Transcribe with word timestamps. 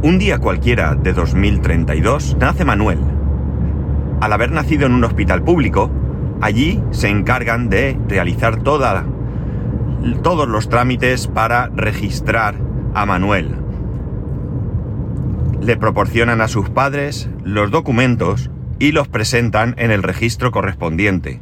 Un 0.00 0.20
día 0.20 0.38
cualquiera 0.38 0.94
de 0.94 1.12
2032 1.12 2.36
nace 2.38 2.64
Manuel. 2.64 3.00
Al 4.20 4.32
haber 4.32 4.52
nacido 4.52 4.86
en 4.86 4.92
un 4.92 5.02
hospital 5.02 5.42
público, 5.42 5.90
allí 6.40 6.80
se 6.92 7.08
encargan 7.08 7.68
de 7.68 7.98
realizar 8.06 8.62
todos 8.62 10.48
los 10.48 10.68
trámites 10.68 11.26
para 11.26 11.66
registrar 11.74 12.54
a 12.94 13.06
Manuel. 13.06 13.56
Le 15.60 15.76
proporcionan 15.76 16.42
a 16.42 16.48
sus 16.48 16.70
padres 16.70 17.28
los 17.42 17.72
documentos 17.72 18.52
y 18.78 18.92
los 18.92 19.08
presentan 19.08 19.74
en 19.78 19.90
el 19.90 20.04
registro 20.04 20.52
correspondiente. 20.52 21.40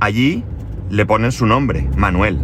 Allí 0.00 0.44
le 0.88 1.04
ponen 1.04 1.30
su 1.30 1.44
nombre, 1.44 1.90
Manuel, 1.94 2.38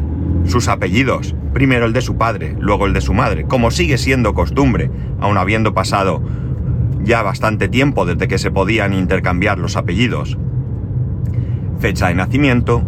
sus 0.45 0.69
apellidos, 0.69 1.35
primero 1.53 1.87
el 1.87 1.93
de 1.93 2.01
su 2.01 2.17
padre, 2.17 2.57
luego 2.59 2.87
el 2.87 2.93
de 2.93 3.01
su 3.01 3.15
madre, 3.15 3.45
como 3.45 3.71
sigue 3.71 3.99
siendo 3.99 4.35
costumbre, 4.35 4.91
aun 5.21 5.37
habiendo 5.37 5.75
pasado 5.75 6.23
ya 7.05 7.23
bastante 7.23 7.69
tiempo 7.69 8.07
desde 8.07 8.29
que 8.29 8.39
se 8.39 8.51
podían 8.51 8.93
intercambiar 8.95 9.59
los 9.59 9.77
apellidos. 9.77 10.39
Fecha 11.79 12.09
de 12.09 12.15
nacimiento, 12.15 12.83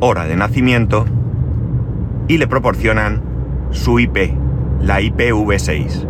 hora 0.00 0.26
de 0.26 0.36
nacimiento 0.36 1.06
y 2.28 2.38
le 2.38 2.46
proporcionan 2.46 3.22
su 3.70 3.98
IP, 3.98 4.34
la 4.80 5.00
IPv6. 5.00 6.06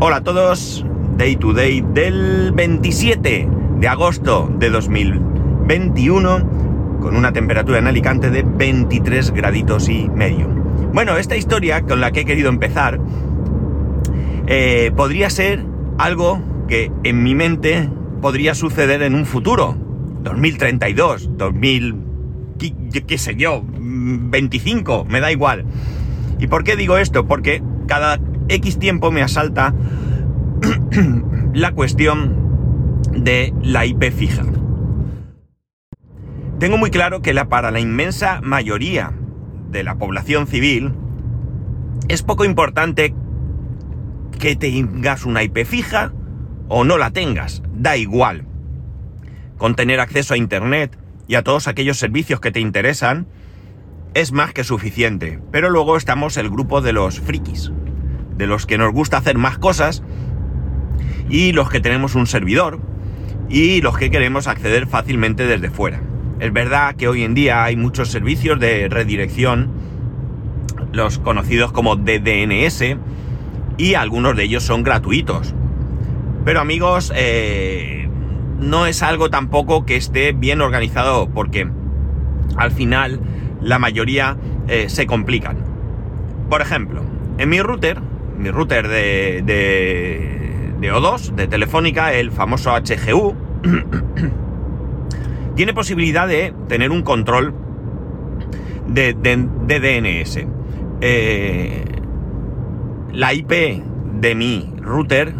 Hola 0.00 0.16
a 0.16 0.22
todos, 0.22 0.84
Day 1.16 1.36
to 1.36 1.52
Day 1.52 1.84
del 1.92 2.52
27 2.52 3.48
de 3.80 3.88
agosto 3.88 4.50
de 4.58 4.70
2021 4.70 6.56
con 7.00 7.16
una 7.16 7.32
temperatura 7.32 7.78
en 7.78 7.86
Alicante 7.86 8.30
de 8.30 8.42
23 8.42 9.32
graditos 9.32 9.88
y 9.88 10.08
medio. 10.08 10.55
Bueno, 10.96 11.18
esta 11.18 11.36
historia 11.36 11.82
con 11.82 12.00
la 12.00 12.10
que 12.10 12.20
he 12.20 12.24
querido 12.24 12.48
empezar 12.48 12.98
eh, 14.46 14.90
podría 14.96 15.28
ser 15.28 15.62
algo 15.98 16.40
que 16.68 16.90
en 17.04 17.22
mi 17.22 17.34
mente 17.34 17.90
podría 18.22 18.54
suceder 18.54 19.02
en 19.02 19.14
un 19.14 19.26
futuro, 19.26 19.76
2032, 20.22 21.36
2000, 21.36 21.96
qué, 23.06 23.18
sé 23.18 23.36
yo, 23.36 23.62
25, 23.62 25.04
me 25.04 25.20
da 25.20 25.30
igual. 25.30 25.66
¿Y 26.38 26.46
por 26.46 26.64
qué 26.64 26.76
digo 26.76 26.96
esto? 26.96 27.26
Porque 27.26 27.62
cada 27.86 28.18
X 28.48 28.78
tiempo 28.78 29.10
me 29.10 29.20
asalta 29.20 29.74
la 31.52 31.72
cuestión 31.72 33.02
de 33.12 33.52
la 33.60 33.84
IP 33.84 34.04
fija. 34.12 34.44
Tengo 36.58 36.78
muy 36.78 36.88
claro 36.88 37.20
que 37.20 37.34
la, 37.34 37.50
para 37.50 37.70
la 37.70 37.80
inmensa 37.80 38.40
mayoría 38.42 39.12
de 39.70 39.84
la 39.84 39.96
población 39.96 40.46
civil 40.46 40.92
es 42.08 42.22
poco 42.22 42.44
importante 42.44 43.14
que 44.38 44.56
tengas 44.56 45.24
una 45.24 45.42
IP 45.42 45.64
fija 45.64 46.12
o 46.68 46.84
no 46.84 46.98
la 46.98 47.10
tengas, 47.10 47.62
da 47.74 47.96
igual. 47.96 48.46
Con 49.56 49.74
tener 49.74 50.00
acceso 50.00 50.34
a 50.34 50.36
Internet 50.36 50.98
y 51.26 51.34
a 51.34 51.42
todos 51.42 51.68
aquellos 51.68 51.98
servicios 51.98 52.40
que 52.40 52.52
te 52.52 52.60
interesan 52.60 53.26
es 54.14 54.32
más 54.32 54.52
que 54.52 54.64
suficiente. 54.64 55.40
Pero 55.50 55.70
luego 55.70 55.96
estamos 55.96 56.36
el 56.36 56.50
grupo 56.50 56.80
de 56.80 56.92
los 56.92 57.20
frikis, 57.20 57.72
de 58.36 58.46
los 58.46 58.66
que 58.66 58.78
nos 58.78 58.92
gusta 58.92 59.18
hacer 59.18 59.38
más 59.38 59.58
cosas 59.58 60.02
y 61.28 61.52
los 61.52 61.70
que 61.70 61.80
tenemos 61.80 62.14
un 62.14 62.26
servidor 62.26 62.80
y 63.48 63.80
los 63.80 63.96
que 63.96 64.10
queremos 64.10 64.46
acceder 64.46 64.86
fácilmente 64.86 65.46
desde 65.46 65.70
fuera. 65.70 66.00
Es 66.38 66.52
verdad 66.52 66.96
que 66.96 67.08
hoy 67.08 67.22
en 67.22 67.34
día 67.34 67.64
hay 67.64 67.76
muchos 67.76 68.10
servicios 68.10 68.60
de 68.60 68.88
redirección, 68.88 69.70
los 70.92 71.18
conocidos 71.18 71.72
como 71.72 71.96
DDNS, 71.96 72.96
y 73.78 73.94
algunos 73.94 74.36
de 74.36 74.44
ellos 74.44 74.62
son 74.62 74.82
gratuitos. 74.82 75.54
Pero 76.44 76.60
amigos, 76.60 77.10
eh, 77.16 78.08
no 78.60 78.86
es 78.86 79.02
algo 79.02 79.30
tampoco 79.30 79.86
que 79.86 79.96
esté 79.96 80.32
bien 80.32 80.60
organizado 80.60 81.28
porque 81.28 81.68
al 82.56 82.70
final 82.70 83.20
la 83.62 83.78
mayoría 83.78 84.36
eh, 84.68 84.90
se 84.90 85.06
complican. 85.06 85.56
Por 86.50 86.60
ejemplo, 86.60 87.02
en 87.38 87.48
mi 87.48 87.60
router, 87.62 88.00
mi 88.38 88.50
router 88.50 88.88
de, 88.88 89.42
de, 89.44 90.72
de 90.80 90.92
O2, 90.92 91.34
de 91.34 91.48
Telefónica, 91.48 92.12
el 92.12 92.30
famoso 92.30 92.72
HGU, 92.72 93.34
tiene 95.56 95.72
posibilidad 95.74 96.28
de 96.28 96.52
tener 96.68 96.92
un 96.92 97.02
control 97.02 97.54
de, 98.86 99.14
DNS. 99.14 100.46
Eh, 101.00 101.84
la 103.12 103.34
IP 103.34 103.82
de 104.20 104.34
mi 104.34 104.70
router 104.80 105.34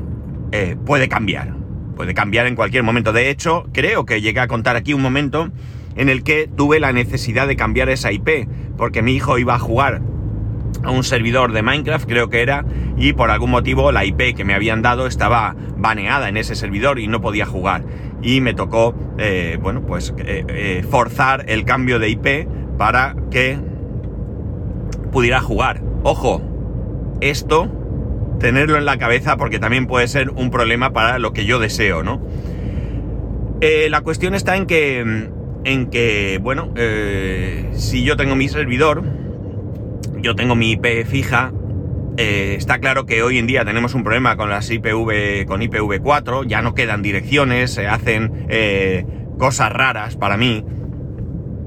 eh, 0.52 0.76
puede 0.84 1.08
cambiar. 1.08 1.54
Puede 1.94 2.14
cambiar 2.14 2.46
en 2.46 2.56
cualquier 2.56 2.82
momento. 2.82 3.12
De 3.12 3.30
hecho, 3.30 3.66
creo 3.72 4.04
que 4.06 4.20
llegué 4.20 4.40
a 4.40 4.48
contar 4.48 4.74
aquí 4.74 4.94
un 4.94 5.02
momento 5.02 5.50
en 5.96 6.08
el 6.08 6.22
que 6.22 6.48
tuve 6.48 6.80
la 6.80 6.92
necesidad 6.92 7.46
de 7.46 7.56
cambiar 7.56 7.90
esa 7.90 8.10
IP. 8.10 8.48
Porque 8.76 9.02
mi 9.02 9.12
hijo 9.12 9.38
iba 9.38 9.54
a 9.54 9.58
jugar 9.58 10.00
a 10.82 10.90
un 10.90 11.04
servidor 11.04 11.52
de 11.52 11.62
Minecraft, 11.62 12.08
creo 12.08 12.28
que 12.28 12.42
era, 12.42 12.64
y 12.96 13.12
por 13.12 13.30
algún 13.30 13.50
motivo 13.50 13.92
la 13.92 14.04
IP 14.04 14.34
que 14.36 14.44
me 14.44 14.54
habían 14.54 14.82
dado 14.82 15.06
estaba 15.06 15.54
baneada 15.76 16.28
en 16.28 16.36
ese 16.36 16.54
servidor 16.54 16.98
y 16.98 17.08
no 17.08 17.20
podía 17.20 17.46
jugar 17.46 17.84
y 18.22 18.40
me 18.40 18.54
tocó, 18.54 18.94
eh, 19.18 19.58
bueno, 19.60 19.82
pues 19.86 20.14
eh, 20.18 20.44
eh, 20.48 20.84
forzar 20.88 21.44
el 21.48 21.64
cambio 21.64 21.98
de 21.98 22.08
IP 22.08 22.48
para 22.76 23.14
que 23.30 23.58
pudiera 25.12 25.40
jugar. 25.40 25.80
Ojo, 26.02 26.42
esto 27.20 27.70
tenerlo 28.40 28.76
en 28.76 28.84
la 28.84 28.98
cabeza 28.98 29.36
porque 29.36 29.58
también 29.58 29.86
puede 29.86 30.08
ser 30.08 30.30
un 30.30 30.50
problema 30.50 30.92
para 30.92 31.18
lo 31.18 31.32
que 31.32 31.46
yo 31.46 31.58
deseo, 31.58 32.02
¿no? 32.02 32.20
la 33.88 34.00
cuestión 34.02 34.34
está 34.34 34.56
en 34.56 34.66
que, 34.66 35.30
en 35.64 35.86
que, 35.86 36.38
bueno, 36.40 36.72
si 37.72 38.04
yo 38.04 38.16
tengo 38.16 38.36
mi 38.36 38.48
servidor, 38.48 39.02
yo 40.26 40.34
tengo 40.34 40.56
mi 40.56 40.72
IP 40.72 41.06
fija, 41.06 41.52
eh, 42.16 42.56
está 42.58 42.80
claro 42.80 43.06
que 43.06 43.22
hoy 43.22 43.38
en 43.38 43.46
día 43.46 43.64
tenemos 43.64 43.94
un 43.94 44.02
problema 44.02 44.36
con 44.36 44.50
las 44.50 44.68
IPv, 44.68 45.46
con 45.46 45.60
IPv4, 45.60 46.48
ya 46.48 46.62
no 46.62 46.74
quedan 46.74 47.00
direcciones, 47.00 47.70
se 47.72 47.86
hacen 47.86 48.46
eh, 48.48 49.06
cosas 49.38 49.70
raras 49.70 50.16
para 50.16 50.36
mí, 50.36 50.64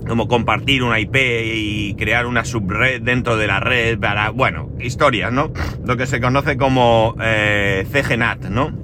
como 0.06 0.28
compartir 0.28 0.84
una 0.84 1.00
IP 1.00 1.16
y 1.16 1.96
crear 1.98 2.26
una 2.26 2.44
subred 2.44 3.02
dentro 3.02 3.38
de 3.38 3.48
la 3.48 3.62
red 3.62 3.98
para, 3.98 4.32
bueno, 4.32 4.72
historias, 4.78 5.32
¿no? 5.32 5.54
Lo 5.86 5.96
que 5.96 6.06
se 6.06 6.20
conoce 6.20 6.58
como 6.58 7.16
eh, 7.22 7.88
CGNAT, 7.90 8.50
¿no? 8.50 8.78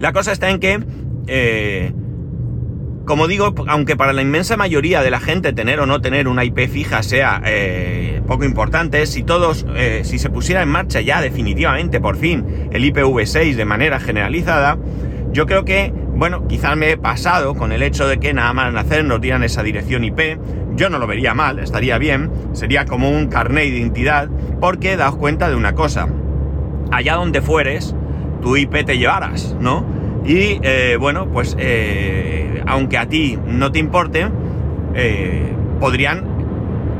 La 0.00 0.12
cosa 0.12 0.32
está 0.32 0.50
en 0.50 0.60
que 0.60 1.94
como 3.04 3.28
digo, 3.28 3.54
aunque 3.66 3.96
para 3.96 4.12
la 4.12 4.22
inmensa 4.22 4.56
mayoría 4.56 5.02
de 5.02 5.10
la 5.10 5.20
gente 5.20 5.52
tener 5.52 5.80
o 5.80 5.86
no 5.86 6.00
tener 6.00 6.28
una 6.28 6.44
IP 6.44 6.68
fija 6.68 7.02
sea 7.02 7.42
eh, 7.44 8.22
poco 8.26 8.44
importante, 8.44 9.04
si 9.06 9.22
todos, 9.22 9.66
eh, 9.76 10.02
si 10.04 10.18
se 10.18 10.30
pusiera 10.30 10.62
en 10.62 10.68
marcha 10.68 11.00
ya 11.00 11.20
definitivamente, 11.20 12.00
por 12.00 12.16
fin, 12.16 12.68
el 12.72 12.84
IPv6 12.84 13.54
de 13.54 13.64
manera 13.64 14.00
generalizada, 14.00 14.78
yo 15.32 15.46
creo 15.46 15.64
que, 15.64 15.92
bueno, 16.14 16.46
quizás 16.48 16.76
me 16.76 16.92
he 16.92 16.96
pasado 16.96 17.54
con 17.54 17.72
el 17.72 17.82
hecho 17.82 18.06
de 18.06 18.18
que 18.18 18.32
nada 18.32 18.52
más 18.52 18.72
nacer 18.72 19.04
nos 19.04 19.20
dieran 19.20 19.42
esa 19.42 19.62
dirección 19.62 20.04
IP, 20.04 20.38
yo 20.76 20.88
no 20.88 20.98
lo 20.98 21.06
vería 21.06 21.34
mal, 21.34 21.58
estaría 21.58 21.98
bien, 21.98 22.30
sería 22.52 22.86
como 22.86 23.10
un 23.10 23.26
carnet 23.26 23.64
de 23.64 23.78
identidad, 23.78 24.28
porque 24.60 24.96
daos 24.96 25.16
cuenta 25.16 25.50
de 25.50 25.56
una 25.56 25.74
cosa, 25.74 26.08
allá 26.90 27.16
donde 27.16 27.42
fueres, 27.42 27.94
tu 28.40 28.56
IP 28.56 28.84
te 28.84 28.96
llevaras, 28.96 29.56
¿no? 29.60 29.84
Y 30.24 30.58
eh, 30.62 30.96
bueno, 30.98 31.28
pues 31.28 31.54
eh, 31.58 32.62
aunque 32.66 32.96
a 32.96 33.06
ti 33.06 33.38
no 33.46 33.70
te 33.70 33.78
importe, 33.78 34.26
eh, 34.94 35.52
podrían 35.80 36.24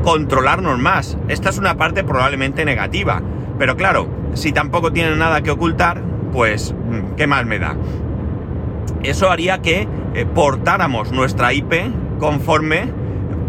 controlarnos 0.03 0.77
más. 0.79 1.17
Esta 1.27 1.49
es 1.49 1.57
una 1.57 1.75
parte 1.75 2.03
probablemente 2.03 2.65
negativa. 2.65 3.21
Pero 3.57 3.75
claro, 3.75 4.07
si 4.33 4.51
tampoco 4.51 4.93
tienen 4.93 5.17
nada 5.17 5.41
que 5.41 5.49
ocultar, 5.49 6.01
pues 6.31 6.73
mm, 6.73 7.15
¿qué 7.15 7.25
más 7.25 7.45
me 7.45 7.57
da? 7.57 7.75
Eso 9.01 9.31
haría 9.31 9.61
que 9.61 9.87
portáramos 10.33 11.11
nuestra 11.11 11.53
IP 11.53 11.73
conforme 12.19 12.89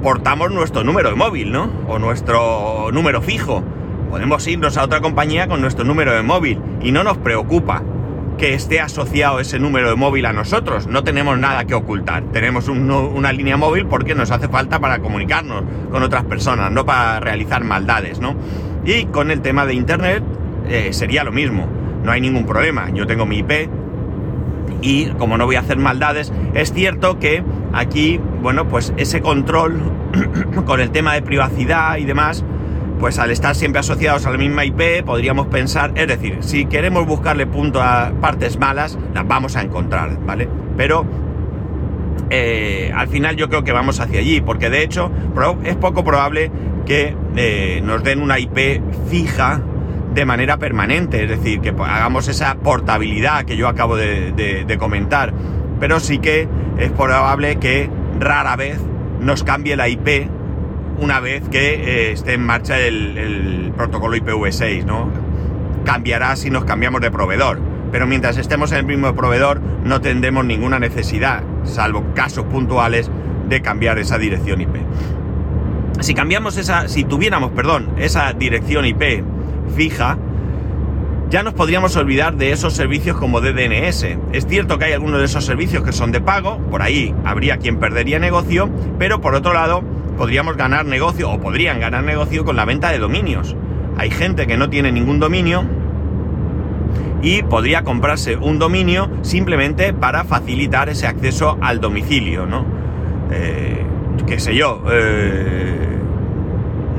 portamos 0.02 0.50
nuestro 0.50 0.84
número 0.84 1.10
de 1.10 1.16
móvil, 1.16 1.52
¿no? 1.52 1.70
O 1.88 1.98
nuestro 1.98 2.90
número 2.92 3.22
fijo. 3.22 3.62
Podemos 4.10 4.46
irnos 4.46 4.76
a 4.76 4.84
otra 4.84 5.00
compañía 5.00 5.48
con 5.48 5.60
nuestro 5.60 5.84
número 5.84 6.14
de 6.14 6.22
móvil 6.22 6.60
y 6.80 6.92
no 6.92 7.04
nos 7.04 7.18
preocupa 7.18 7.82
que 8.36 8.54
esté 8.54 8.80
asociado 8.80 9.40
ese 9.40 9.58
número 9.58 9.88
de 9.88 9.96
móvil 9.96 10.26
a 10.26 10.32
nosotros. 10.32 10.86
No 10.86 11.04
tenemos 11.04 11.38
nada 11.38 11.64
que 11.64 11.74
ocultar. 11.74 12.24
Tenemos 12.32 12.68
una 12.68 13.32
línea 13.32 13.56
móvil 13.56 13.86
porque 13.86 14.14
nos 14.14 14.30
hace 14.30 14.48
falta 14.48 14.78
para 14.80 14.98
comunicarnos 14.98 15.64
con 15.90 16.02
otras 16.02 16.24
personas, 16.24 16.70
no 16.70 16.84
para 16.84 17.20
realizar 17.20 17.64
maldades, 17.64 18.20
¿no? 18.20 18.34
Y 18.84 19.06
con 19.06 19.30
el 19.30 19.40
tema 19.40 19.66
de 19.66 19.74
Internet 19.74 20.22
eh, 20.68 20.92
sería 20.92 21.24
lo 21.24 21.32
mismo. 21.32 21.66
No 22.04 22.12
hay 22.12 22.20
ningún 22.20 22.46
problema. 22.46 22.90
Yo 22.90 23.06
tengo 23.06 23.26
mi 23.26 23.38
IP 23.38 23.68
y 24.80 25.06
como 25.18 25.38
no 25.38 25.46
voy 25.46 25.56
a 25.56 25.60
hacer 25.60 25.78
maldades, 25.78 26.32
es 26.54 26.72
cierto 26.72 27.18
que 27.18 27.42
aquí, 27.72 28.20
bueno, 28.42 28.68
pues 28.68 28.92
ese 28.96 29.20
control 29.20 29.80
con 30.66 30.80
el 30.80 30.90
tema 30.90 31.14
de 31.14 31.22
privacidad 31.22 31.96
y 31.96 32.04
demás, 32.04 32.44
pues 32.98 33.18
al 33.18 33.30
estar 33.30 33.54
siempre 33.54 33.80
asociados 33.80 34.26
a 34.26 34.30
la 34.30 34.38
misma 34.38 34.64
IP, 34.64 35.04
podríamos 35.04 35.48
pensar, 35.48 35.92
es 35.94 36.08
decir, 36.08 36.38
si 36.40 36.66
queremos 36.66 37.06
buscarle 37.06 37.46
punto 37.46 37.82
a 37.82 38.12
partes 38.20 38.58
malas, 38.58 38.98
las 39.14 39.26
vamos 39.26 39.56
a 39.56 39.62
encontrar, 39.62 40.18
¿vale? 40.24 40.48
Pero 40.76 41.04
eh, 42.30 42.90
al 42.94 43.08
final 43.08 43.36
yo 43.36 43.48
creo 43.48 43.62
que 43.64 43.72
vamos 43.72 44.00
hacia 44.00 44.20
allí, 44.20 44.40
porque 44.40 44.70
de 44.70 44.82
hecho 44.82 45.10
es 45.64 45.76
poco 45.76 46.04
probable 46.04 46.50
que 46.84 47.14
eh, 47.36 47.80
nos 47.84 48.02
den 48.02 48.22
una 48.22 48.38
IP 48.38 48.80
fija 49.10 49.60
de 50.14 50.24
manera 50.24 50.56
permanente, 50.56 51.24
es 51.24 51.28
decir, 51.28 51.60
que 51.60 51.74
hagamos 51.78 52.28
esa 52.28 52.54
portabilidad 52.54 53.44
que 53.44 53.56
yo 53.56 53.68
acabo 53.68 53.96
de, 53.96 54.76
comentar, 54.78 55.34
pero 55.78 56.00
sí 56.00 56.18
que 56.18 56.48
es 56.78 56.90
probable 56.90 57.56
que 57.56 57.90
rara 58.18 58.56
vez 58.56 58.80
nos 59.20 59.44
cambie 59.44 59.76
la 59.76 59.88
IP 59.88 60.28
una 60.98 61.20
vez 61.20 61.48
que 61.48 61.74
eh, 61.74 62.12
esté 62.12 62.34
en 62.34 62.44
marcha 62.44 62.78
el, 62.78 63.72
protocolo 63.76 64.16
IPv6, 64.16 64.84
¿no? 64.84 65.10
Cambiará 65.84 66.36
si 66.36 66.50
nos 66.50 66.64
cambiamos 66.64 67.00
de 67.00 67.10
proveedor, 67.10 67.60
pero 67.92 68.06
mientras 68.06 68.36
estemos 68.38 68.72
en 68.72 68.78
el 68.78 68.86
mismo 68.86 69.14
proveedor 69.14 69.60
no 69.84 70.00
tendremos 70.00 70.44
ninguna 70.44 70.78
necesidad, 70.78 71.42
salvo 71.64 72.04
casos 72.14 72.44
puntuales, 72.46 73.10
de 73.48 73.62
cambiar 73.62 73.98
esa 73.98 74.18
dirección 74.18 74.60
IP. 74.60 74.76
Si 76.00 76.14
cambiamos 76.14 76.56
esa, 76.56 76.88
si 76.88 77.04
tuviéramos, 77.04 77.52
perdón, 77.52 77.90
esa 77.96 78.32
dirección 78.32 78.84
IP 78.84 79.22
fija, 79.76 80.18
ya 81.28 81.42
nos 81.42 81.54
podríamos 81.54 81.96
olvidar 81.96 82.36
de 82.36 82.52
esos 82.52 82.74
servicios 82.74 83.16
como 83.16 83.40
DDNS. 83.40 84.06
Es 84.32 84.46
cierto 84.46 84.78
que 84.78 84.86
hay 84.86 84.92
algunos 84.92 85.18
de 85.18 85.26
esos 85.26 85.44
servicios 85.44 85.82
que 85.82 85.92
son 85.92 86.12
de 86.12 86.20
pago, 86.20 86.58
por 86.70 86.82
ahí 86.82 87.14
habría 87.24 87.58
quien 87.58 87.78
perdería 87.78 88.18
negocio, 88.18 88.70
pero 88.98 89.20
por 89.20 89.34
otro 89.34 89.52
lado 89.52 89.82
podríamos 90.16 90.56
ganar 90.56 90.86
negocio 90.86 91.30
o 91.30 91.40
podrían 91.40 91.80
ganar 91.80 92.02
negocio 92.02 92.44
con 92.44 92.56
la 92.56 92.64
venta 92.64 92.90
de 92.90 92.98
dominios. 92.98 93.56
Hay 93.96 94.10
gente 94.10 94.46
que 94.46 94.56
no 94.56 94.68
tiene 94.68 94.92
ningún 94.92 95.18
dominio 95.18 95.64
y 97.22 97.42
podría 97.42 97.82
comprarse 97.82 98.36
un 98.36 98.58
dominio 98.58 99.10
simplemente 99.22 99.92
para 99.92 100.24
facilitar 100.24 100.88
ese 100.88 101.06
acceso 101.06 101.58
al 101.60 101.80
domicilio, 101.80 102.46
¿no? 102.46 102.64
Eh, 103.30 103.84
qué 104.26 104.38
sé 104.38 104.54
yo. 104.54 104.82
Eh, 104.90 105.98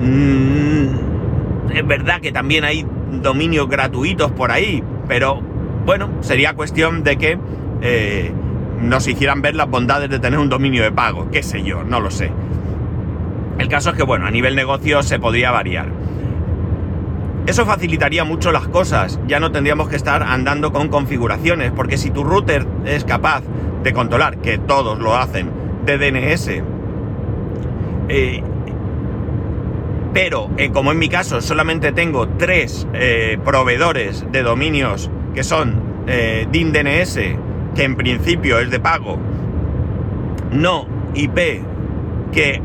mm, 0.02 1.72
es 1.74 1.88
verdad 1.88 2.22
que 2.22 2.32
también 2.32 2.64
hay 2.64 2.86
dominios 3.22 3.70
gratuitos 3.70 4.32
por 4.32 4.52
ahí, 4.52 4.84
pero 5.08 5.42
bueno, 5.86 6.10
sería 6.22 6.54
cuestión 6.54 7.04
de 7.04 7.18
que 7.18 7.38
eh, 7.82 8.32
nos 8.82 9.08
hicieran 9.08 9.42
ver 9.42 9.56
las 9.56 9.70
bondades 9.70 10.10
de 10.10 10.20
tener 10.20 10.40
un 10.40 10.50
dominio 10.50 10.84
de 10.84 10.92
pago, 10.92 11.30
qué 11.32 11.44
sé 11.44 11.64
yo, 11.64 11.84
no 11.84 12.00
lo 12.00 12.12
sé. 12.12 12.32
El 13.60 13.68
caso 13.70 13.90
es 13.90 13.96
que, 13.96 14.04
bueno, 14.04 14.26
a 14.26 14.32
nivel 14.32 14.56
negocio 14.56 15.02
se 15.04 15.20
podría 15.20 15.52
variar. 15.52 15.88
Eso 17.48 17.66
facilitaría 17.66 18.26
mucho 18.26 18.52
las 18.52 18.68
cosas, 18.68 19.20
ya 19.26 19.40
no 19.40 19.52
tendríamos 19.52 19.88
que 19.88 19.96
estar 19.96 20.22
andando 20.22 20.74
con 20.74 20.90
configuraciones, 20.90 21.72
porque 21.72 21.98
si 21.98 22.12
tu 22.12 22.26
router 22.26 22.68
es 22.86 23.06
capaz 23.06 23.42
de 23.84 23.94
controlar, 23.94 24.40
que 24.40 24.58
todos 24.58 25.00
lo 25.00 25.16
hacen, 25.16 25.50
de 25.86 25.98
DNS, 25.98 26.62
eh, 28.10 28.44
pero 30.14 30.50
eh, 30.58 30.72
como 30.72 30.92
en 30.92 31.00
mi 31.00 31.08
caso 31.08 31.40
solamente 31.42 31.94
tengo 31.94 32.28
tres 32.28 32.86
eh, 32.94 33.38
proveedores 33.46 34.26
de 34.30 34.44
dominios 34.44 35.10
que 35.34 35.44
son 35.44 35.88
DIN 36.52 36.72
DNS, 36.72 37.16
que 37.76 37.84
en 37.84 37.96
principio 37.96 38.60
es 38.60 38.72
de 38.72 38.80
pago, 38.80 39.18
no 40.52 40.86
IP, 41.14 41.62
que 42.32 42.62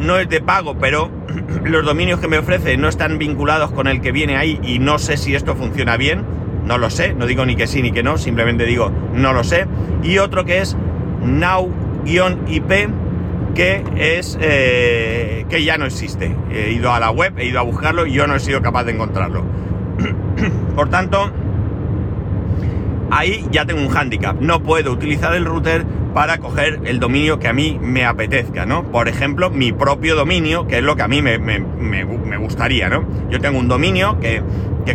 no 0.00 0.18
es 0.18 0.28
de 0.28 0.40
pago, 0.40 0.76
pero 0.78 1.10
los 1.64 1.84
dominios 1.84 2.20
que 2.20 2.28
me 2.28 2.38
ofrece 2.38 2.76
no 2.76 2.88
están 2.88 3.18
vinculados 3.18 3.70
con 3.70 3.86
el 3.86 4.00
que 4.00 4.12
viene 4.12 4.36
ahí 4.36 4.58
y 4.62 4.78
no 4.78 4.98
sé 4.98 5.16
si 5.16 5.34
esto 5.34 5.54
funciona 5.54 5.96
bien. 5.96 6.24
No 6.64 6.78
lo 6.78 6.90
sé, 6.90 7.14
no 7.14 7.26
digo 7.26 7.44
ni 7.46 7.56
que 7.56 7.66
sí 7.66 7.82
ni 7.82 7.90
que 7.90 8.02
no, 8.02 8.18
simplemente 8.18 8.64
digo 8.64 8.92
no 9.14 9.32
lo 9.32 9.44
sé. 9.44 9.66
Y 10.02 10.18
otro 10.18 10.44
que 10.44 10.58
es 10.58 10.76
now-ip, 11.24 12.70
que 13.54 13.84
es 13.96 14.38
eh, 14.40 15.46
que 15.48 15.64
ya 15.64 15.78
no 15.78 15.86
existe. 15.86 16.34
He 16.50 16.72
ido 16.72 16.92
a 16.92 17.00
la 17.00 17.10
web, 17.10 17.38
he 17.38 17.46
ido 17.46 17.58
a 17.58 17.62
buscarlo 17.62 18.06
y 18.06 18.12
yo 18.12 18.26
no 18.26 18.34
he 18.34 18.40
sido 18.40 18.62
capaz 18.62 18.84
de 18.84 18.92
encontrarlo. 18.92 19.44
Por 20.76 20.88
tanto, 20.88 21.30
ahí 23.10 23.46
ya 23.50 23.66
tengo 23.66 23.80
un 23.80 23.88
hándicap. 23.88 24.40
No 24.40 24.62
puedo 24.62 24.92
utilizar 24.92 25.34
el 25.34 25.44
router 25.44 25.84
para 26.14 26.38
coger 26.38 26.80
el 26.84 27.00
dominio 27.00 27.38
que 27.38 27.48
a 27.48 27.52
mí 27.52 27.78
me 27.80 28.04
apetezca, 28.04 28.66
¿no? 28.66 28.90
Por 28.90 29.08
ejemplo, 29.08 29.50
mi 29.50 29.72
propio 29.72 30.16
dominio, 30.16 30.66
que 30.66 30.78
es 30.78 30.82
lo 30.82 30.96
que 30.96 31.02
a 31.02 31.08
mí 31.08 31.22
me, 31.22 32.36
gustaría, 32.36 32.88
¿no? 32.88 33.04
Yo 33.30 33.40
tengo 33.40 33.58
un 33.58 33.68
dominio 33.68 34.18
que, 34.20 34.42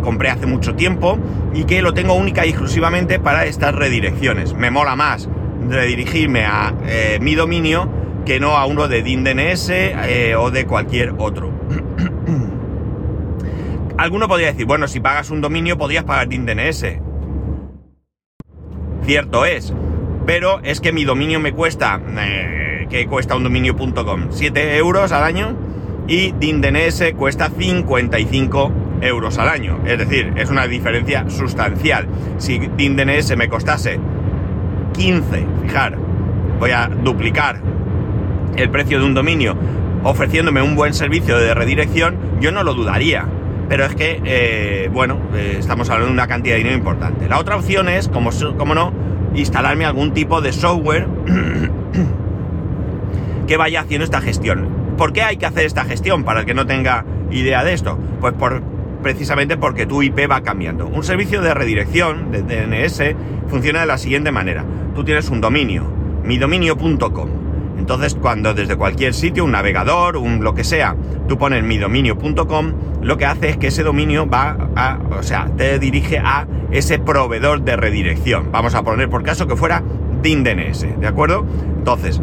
compré 0.02 0.30
hace 0.30 0.46
mucho 0.46 0.76
tiempo 0.76 1.18
y 1.54 1.64
que 1.64 1.82
lo 1.82 1.94
tengo 1.94 2.16
única 2.16 2.46
y 2.46 2.50
exclusivamente 2.50 3.18
para 3.18 3.46
estas 3.46 3.74
redirecciones. 3.74 4.54
Me 4.54 4.70
mola 4.70 4.98
más 4.98 5.30
redirigirme 5.70 6.44
a 6.44 6.74
eh, 6.86 7.18
mi 7.22 7.34
dominio 7.34 7.90
que 8.26 8.42
no 8.42 8.58
a 8.58 8.66
uno 8.66 8.90
de 8.90 9.04
DIN-DNS 9.04 9.70
eh, 9.70 10.36
o 10.38 10.52
de 10.52 10.66
cualquier 10.66 11.14
otro. 11.18 11.50
Alguno 13.98 14.28
podría 14.28 14.48
decir, 14.48 14.66
bueno, 14.66 14.90
si 14.90 15.00
pagas 15.00 15.30
un 15.30 15.40
dominio 15.40 15.78
podrías 15.78 16.04
pagar 16.04 16.28
DIN-DNS. 16.28 17.00
Cierto 19.06 19.46
es, 19.46 19.72
pero 20.26 20.60
es 20.64 20.82
que 20.82 20.92
mi 20.92 21.04
dominio 21.04 21.40
me 21.40 21.52
cuesta, 21.52 22.00
eh, 22.18 22.88
que 22.90 23.06
cuesta 23.08 23.36
un 23.36 23.44
dominio.com, 23.44 24.28
7 24.30 24.78
euros 24.78 25.12
al 25.12 25.24
año 25.24 25.56
y 26.08 26.32
DinDNS 26.34 27.14
cuesta 27.16 27.50
55 27.50 28.72
euros 29.02 29.38
al 29.38 29.50
año. 29.50 29.80
Es 29.86 30.00
decir, 30.00 30.34
es 30.36 30.50
una 30.50 30.68
diferencia 30.68 31.30
sustancial. 31.30 32.08
Si 32.38 32.60
DinDNS 32.60 33.36
me 33.38 33.50
costase 33.50 34.00
15, 34.94 35.46
fijar, 35.64 35.98
voy 36.60 36.72
a 36.72 36.88
duplicar 36.88 37.60
el 38.56 38.70
precio 38.70 39.00
de 39.00 39.06
un 39.06 39.14
dominio 39.14 39.56
ofreciéndome 40.04 40.62
un 40.62 40.76
buen 40.76 40.94
servicio 40.94 41.38
de 41.38 41.54
redirección, 41.56 42.18
yo 42.40 42.52
no 42.52 42.64
lo 42.64 42.76
dudaría. 42.76 43.26
Pero 43.68 43.86
es 43.86 43.96
que, 43.96 44.22
eh, 44.24 44.90
bueno, 44.94 45.18
eh, 45.34 45.58
estamos 45.58 45.90
hablando 45.90 46.10
de 46.10 46.14
una 46.14 46.28
cantidad 46.28 46.54
de 46.54 46.60
dinero 46.60 46.78
importante. 46.78 47.28
La 47.28 47.40
otra 47.40 47.56
opción 47.56 47.90
es, 47.90 48.08
como 48.08 48.30
no, 48.76 48.94
instalarme 49.36 49.86
algún 49.86 50.14
tipo 50.14 50.42
de 50.42 50.52
software 50.52 51.08
que 53.48 53.58
vaya 53.58 53.82
haciendo 53.82 54.06
esta 54.06 54.22
gestión. 54.22 54.68
¿Por 54.98 55.14
qué 55.14 55.24
hay 55.24 55.38
que 55.38 55.46
hacer 55.46 55.66
esta 55.66 55.86
gestión 55.86 56.24
para 56.24 56.42
el 56.42 56.46
que 56.46 56.54
no 56.54 56.66
tenga 56.66 57.06
idea 57.32 57.64
de 57.64 57.74
esto? 57.74 57.98
Pues 58.22 58.34
por, 58.34 58.62
precisamente 59.04 59.58
porque 59.58 59.86
tu 59.86 60.02
IP 60.02 60.30
va 60.30 60.42
cambiando. 60.42 60.88
Un 60.88 61.04
servicio 61.04 61.42
de 61.42 61.54
redirección 61.54 62.32
de 62.32 62.42
DNS 62.42 63.16
funciona 63.48 63.82
de 63.82 63.86
la 63.86 63.98
siguiente 63.98 64.32
manera. 64.32 64.64
Tú 64.96 65.04
tienes 65.04 65.30
un 65.30 65.42
dominio, 65.42 65.84
midominio.com 66.24 67.45
entonces, 67.78 68.16
cuando 68.16 68.54
desde 68.54 68.76
cualquier 68.76 69.14
sitio, 69.14 69.44
un 69.44 69.52
navegador, 69.52 70.18
un 70.18 70.44
lo 70.44 70.54
que 70.54 70.64
sea, 70.64 70.96
tú 71.28 71.38
pones 71.38 71.64
midominio.com, 71.64 72.74
lo 73.02 73.18
que 73.18 73.26
hace 73.26 73.50
es 73.50 73.58
que 73.58 73.68
ese 73.68 73.84
dominio 73.84 74.28
va 74.28 74.70
a, 74.76 75.00
o 75.18 75.24
sea, 75.24 75.50
te 75.58 75.78
dirige 75.80 76.18
a 76.20 76.48
ese 76.72 77.00
proveedor 77.00 77.62
de 77.62 77.76
redirección. 77.76 78.52
Vamos 78.52 78.76
a 78.76 78.84
poner 78.84 79.10
por 79.10 79.24
caso 79.24 79.48
que 79.48 79.56
fuera 79.56 79.84
DNS, 80.22 81.00
¿de 81.00 81.08
acuerdo? 81.08 81.46
Entonces, 81.78 82.20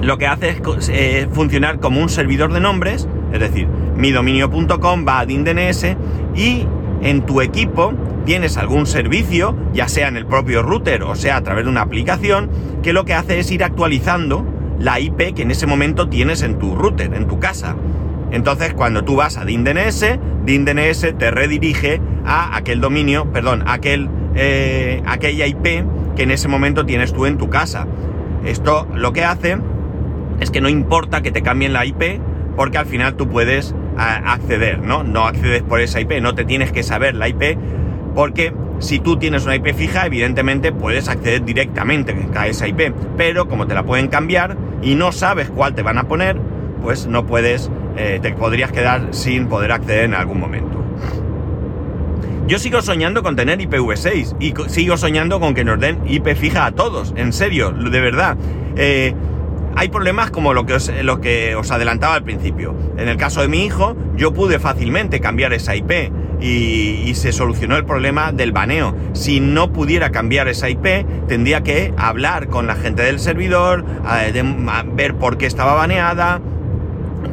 lo 0.00 0.18
que 0.18 0.26
hace 0.26 0.50
es 0.50 0.88
eh, 0.88 1.28
funcionar 1.30 1.78
como 1.78 2.00
un 2.00 2.08
servidor 2.08 2.52
de 2.52 2.60
nombres, 2.60 3.06
es 3.32 3.40
decir, 3.40 3.68
midominio.com 3.96 5.04
va 5.06 5.20
a 5.20 5.26
DNS 5.26 5.96
y 6.34 6.66
en 7.02 7.22
tu 7.22 7.40
equipo 7.40 7.92
tienes 8.24 8.56
algún 8.56 8.86
servicio, 8.86 9.54
ya 9.72 9.88
sea 9.88 10.08
en 10.08 10.16
el 10.16 10.26
propio 10.26 10.62
router 10.62 11.02
o 11.02 11.14
sea 11.14 11.36
a 11.36 11.42
través 11.42 11.64
de 11.64 11.70
una 11.70 11.82
aplicación, 11.82 12.50
que 12.82 12.92
lo 12.92 13.04
que 13.04 13.14
hace 13.14 13.38
es 13.38 13.50
ir 13.50 13.62
actualizando 13.62 14.46
la 14.78 15.00
IP 15.00 15.34
que 15.34 15.42
en 15.42 15.50
ese 15.50 15.66
momento 15.66 16.08
tienes 16.08 16.42
en 16.42 16.58
tu 16.58 16.74
router, 16.74 17.14
en 17.14 17.26
tu 17.26 17.38
casa. 17.38 17.76
Entonces, 18.30 18.74
cuando 18.74 19.04
tú 19.04 19.16
vas 19.16 19.36
a 19.36 19.44
DNS, 19.44 20.18
DNS 20.44 21.14
te 21.18 21.30
redirige 21.30 22.00
a 22.24 22.56
aquel 22.56 22.80
dominio, 22.80 23.32
perdón, 23.32 23.64
aquel, 23.66 24.08
eh, 24.34 25.02
aquella 25.06 25.46
IP 25.46 25.84
que 26.16 26.22
en 26.22 26.30
ese 26.30 26.48
momento 26.48 26.84
tienes 26.84 27.12
tú 27.12 27.26
en 27.26 27.38
tu 27.38 27.48
casa. 27.48 27.86
Esto 28.44 28.88
lo 28.94 29.12
que 29.12 29.24
hace 29.24 29.58
es 30.40 30.50
que 30.50 30.60
no 30.60 30.68
importa 30.68 31.22
que 31.22 31.30
te 31.30 31.42
cambien 31.42 31.72
la 31.72 31.84
IP, 31.86 32.20
porque 32.56 32.78
al 32.78 32.86
final 32.86 33.14
tú 33.14 33.28
puedes 33.28 33.74
acceder, 33.96 34.80
¿no? 34.80 35.04
No 35.04 35.26
accedes 35.26 35.62
por 35.62 35.80
esa 35.80 36.00
IP, 36.00 36.20
no 36.20 36.34
te 36.34 36.44
tienes 36.44 36.72
que 36.72 36.82
saber 36.82 37.14
la 37.14 37.28
IP, 37.28 37.56
porque 38.14 38.52
si 38.84 38.98
tú 38.98 39.16
tienes 39.16 39.44
una 39.44 39.56
IP 39.56 39.74
fija, 39.74 40.06
evidentemente 40.06 40.70
puedes 40.70 41.08
acceder 41.08 41.44
directamente 41.44 42.14
a 42.34 42.46
esa 42.46 42.68
IP, 42.68 42.92
pero 43.16 43.48
como 43.48 43.66
te 43.66 43.74
la 43.74 43.82
pueden 43.82 44.08
cambiar 44.08 44.56
y 44.82 44.94
no 44.94 45.10
sabes 45.10 45.50
cuál 45.50 45.74
te 45.74 45.82
van 45.82 45.98
a 45.98 46.04
poner, 46.04 46.36
pues 46.82 47.06
no 47.06 47.26
puedes, 47.26 47.70
eh, 47.96 48.18
te 48.20 48.32
podrías 48.32 48.70
quedar 48.70 49.08
sin 49.12 49.48
poder 49.48 49.72
acceder 49.72 50.04
en 50.04 50.14
algún 50.14 50.38
momento. 50.38 50.84
Yo 52.46 52.58
sigo 52.58 52.82
soñando 52.82 53.22
con 53.22 53.36
tener 53.36 53.58
IPv6 53.58 54.36
y 54.38 54.52
sigo 54.68 54.98
soñando 54.98 55.40
con 55.40 55.54
que 55.54 55.64
nos 55.64 55.80
den 55.80 56.02
IP 56.06 56.34
fija 56.36 56.66
a 56.66 56.72
todos, 56.72 57.14
en 57.16 57.32
serio, 57.32 57.72
de 57.72 58.00
verdad. 58.00 58.36
Eh, 58.76 59.14
hay 59.76 59.88
problemas 59.88 60.30
como 60.30 60.52
lo 60.52 60.66
que, 60.66 60.74
os, 60.74 60.92
lo 61.02 61.22
que 61.22 61.54
os 61.56 61.70
adelantaba 61.70 62.16
al 62.16 62.22
principio. 62.22 62.76
En 62.98 63.08
el 63.08 63.16
caso 63.16 63.40
de 63.40 63.48
mi 63.48 63.64
hijo, 63.64 63.96
yo 64.14 64.34
pude 64.34 64.58
fácilmente 64.58 65.20
cambiar 65.20 65.54
esa 65.54 65.74
IP 65.74 66.12
y, 66.40 67.12
se 67.14 67.32
solucionó 67.32 67.76
el 67.76 67.84
problema 67.84 68.32
del 68.32 68.52
baneo. 68.52 68.94
Si 69.12 69.40
no 69.40 69.72
pudiera 69.72 70.10
cambiar 70.10 70.48
esa 70.48 70.68
IP, 70.68 71.06
tendría 71.28 71.62
que 71.62 71.94
hablar 71.96 72.48
con 72.48 72.66
la 72.66 72.74
gente 72.74 73.02
del 73.02 73.18
servidor, 73.18 73.84
ver 74.94 75.14
por 75.14 75.38
qué 75.38 75.46
estaba 75.46 75.74
baneada. 75.74 76.40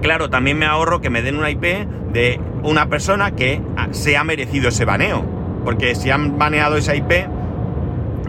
Claro, 0.01 0.29
también 0.29 0.57
me 0.57 0.65
ahorro 0.65 1.01
que 1.01 1.09
me 1.09 1.21
den 1.21 1.35
una 1.37 1.49
IP 1.49 1.87
de 2.13 2.39
una 2.63 2.89
persona 2.89 3.31
que 3.31 3.61
se 3.91 4.17
ha 4.17 4.23
merecido 4.23 4.69
ese 4.69 4.85
baneo. 4.85 5.25
Porque 5.65 5.95
si 5.95 6.09
han 6.09 6.37
baneado 6.37 6.77
esa 6.77 6.95
IP, 6.95 7.11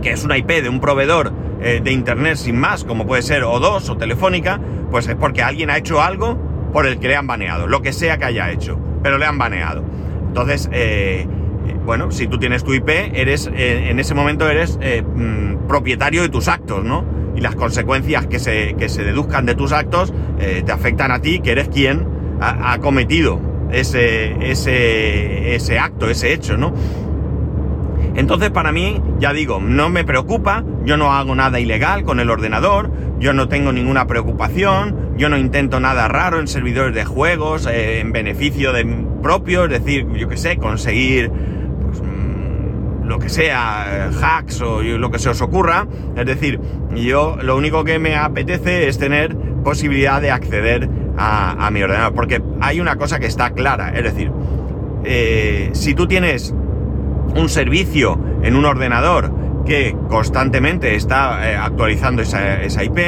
que 0.03 0.11
es 0.11 0.25
una 0.25 0.37
IP 0.37 0.63
de 0.63 0.69
un 0.69 0.81
proveedor 0.81 1.33
eh, 1.61 1.81
de 1.83 1.93
internet 1.93 2.37
sin 2.37 2.59
más, 2.59 2.85
como 2.85 3.07
puede 3.07 3.23
ser 3.23 3.45
O2 3.45 3.89
o 3.89 3.97
Telefónica, 3.97 4.61
pues 4.91 5.07
es 5.07 5.15
porque 5.15 5.43
alguien 5.43 5.71
ha 5.71 5.79
hecho 5.79 6.03
algo 6.03 6.37
por 6.73 6.87
el 6.87 6.99
que 6.99 7.09
le 7.09 7.17
han 7.17 7.27
baneado, 7.27 7.67
lo 7.67 7.83
que 7.83 7.93
sea 7.93 8.19
que 8.19 8.25
haya 8.25 8.51
hecho, 8.51 8.79
pero 9.03 9.19
le 9.19 9.27
han 9.27 9.39
baneado. 9.39 9.85
Entonces, 10.33 10.71
eh, 10.73 11.27
eh, 11.69 11.77
bueno, 11.85 12.11
si 12.11 12.27
tú 12.27 12.39
tienes 12.39 12.65
tu 12.65 12.73
IP, 12.73 12.89
eres, 12.89 13.51
en 13.55 13.99
ese 14.01 14.15
momento 14.15 14.49
eres 14.49 14.79
mm, 14.79 15.67
propietario 15.69 16.23
de 16.23 16.31
tus 16.31 16.49
actos, 16.49 16.83
¿no? 16.83 17.05
Y 17.37 17.43
las 17.43 17.55
consecuencias 17.55 18.27
que 18.27 18.39
se, 18.39 18.75
que 18.79 18.89
se 18.89 19.05
deduzcan 19.05 19.45
de 19.45 19.55
tus 19.55 19.73
actos 19.73 20.13
te 20.39 20.73
afectan 20.73 21.11
a 21.13 21.21
ti, 21.21 21.41
que 21.41 21.53
eres 21.53 21.69
quien 21.69 22.07
ha, 22.41 22.73
ha 22.73 22.79
cometido 22.79 23.41
ese, 23.71 24.51
ese, 24.51 25.55
ese 25.55 25.79
acto, 25.79 26.09
ese 26.09 26.33
hecho, 26.33 26.57
¿no? 26.57 26.73
Entonces 28.15 28.51
para 28.51 28.73
mí, 28.73 29.01
ya 29.19 29.33
digo, 29.33 29.61
no 29.61 29.89
me 29.89 30.05
preocupa, 30.05 30.65
yo 30.85 30.97
no 30.97 31.13
hago 31.13 31.35
nada 31.35 31.61
ilegal 31.61 32.05
con 32.05 32.21
el 32.21 32.29
ordenador, 32.29 32.91
yo 33.19 33.33
no 33.33 33.49
tengo 33.49 33.73
ninguna 33.73 34.07
preocupación, 34.07 35.15
yo 35.17 35.29
no 35.29 35.39
intento 35.39 35.81
nada 35.81 36.09
raro 36.09 36.41
en 36.41 36.49
servidores 36.49 36.95
de 36.95 37.05
juegos, 37.05 37.67
eh, 37.67 38.01
en 38.01 38.13
beneficio 38.13 38.73
de 38.73 38.85
propio, 39.23 39.65
es 39.65 39.71
decir, 39.71 40.07
yo 40.15 40.29
qué 40.29 40.37
sé, 40.37 40.57
conseguir 40.59 41.31
pues, 41.83 42.03
mm, 42.03 43.07
lo 43.07 43.19
que 43.19 43.29
sea, 43.29 44.11
hacks 44.21 44.61
o 44.61 44.83
lo 44.83 45.11
que 45.11 45.19
se 45.19 45.31
os 45.31 45.41
ocurra. 45.41 45.87
Es 46.17 46.27
decir, 46.27 46.61
yo 46.95 47.39
lo 47.41 47.57
único 47.57 47.85
que 47.85 47.99
me 47.99 48.17
apetece 48.17 48.89
es 48.89 48.99
tener 48.99 49.37
posibilidad 49.63 50.21
de 50.21 50.31
acceder 50.31 50.89
a, 51.17 51.71
mi 51.71 51.83
ordenador, 51.83 52.15
porque 52.15 52.43
hay 52.61 52.81
una 52.81 52.97
cosa 52.97 53.21
que 53.21 53.27
está 53.27 53.51
clara, 53.51 53.91
es 53.91 54.03
decir, 54.03 54.33
eh, 55.05 55.71
si 55.73 55.95
tú 55.95 56.07
tienes 56.07 56.55
un 57.35 57.49
servicio 57.49 58.19
en 58.43 58.57
un 58.57 58.65
ordenador 58.65 59.43
que 59.65 59.97
constantemente 60.09 60.95
está 60.95 61.51
eh, 61.51 61.57
actualizando 61.57 62.23
esa, 62.23 62.85
IP, 62.85 62.99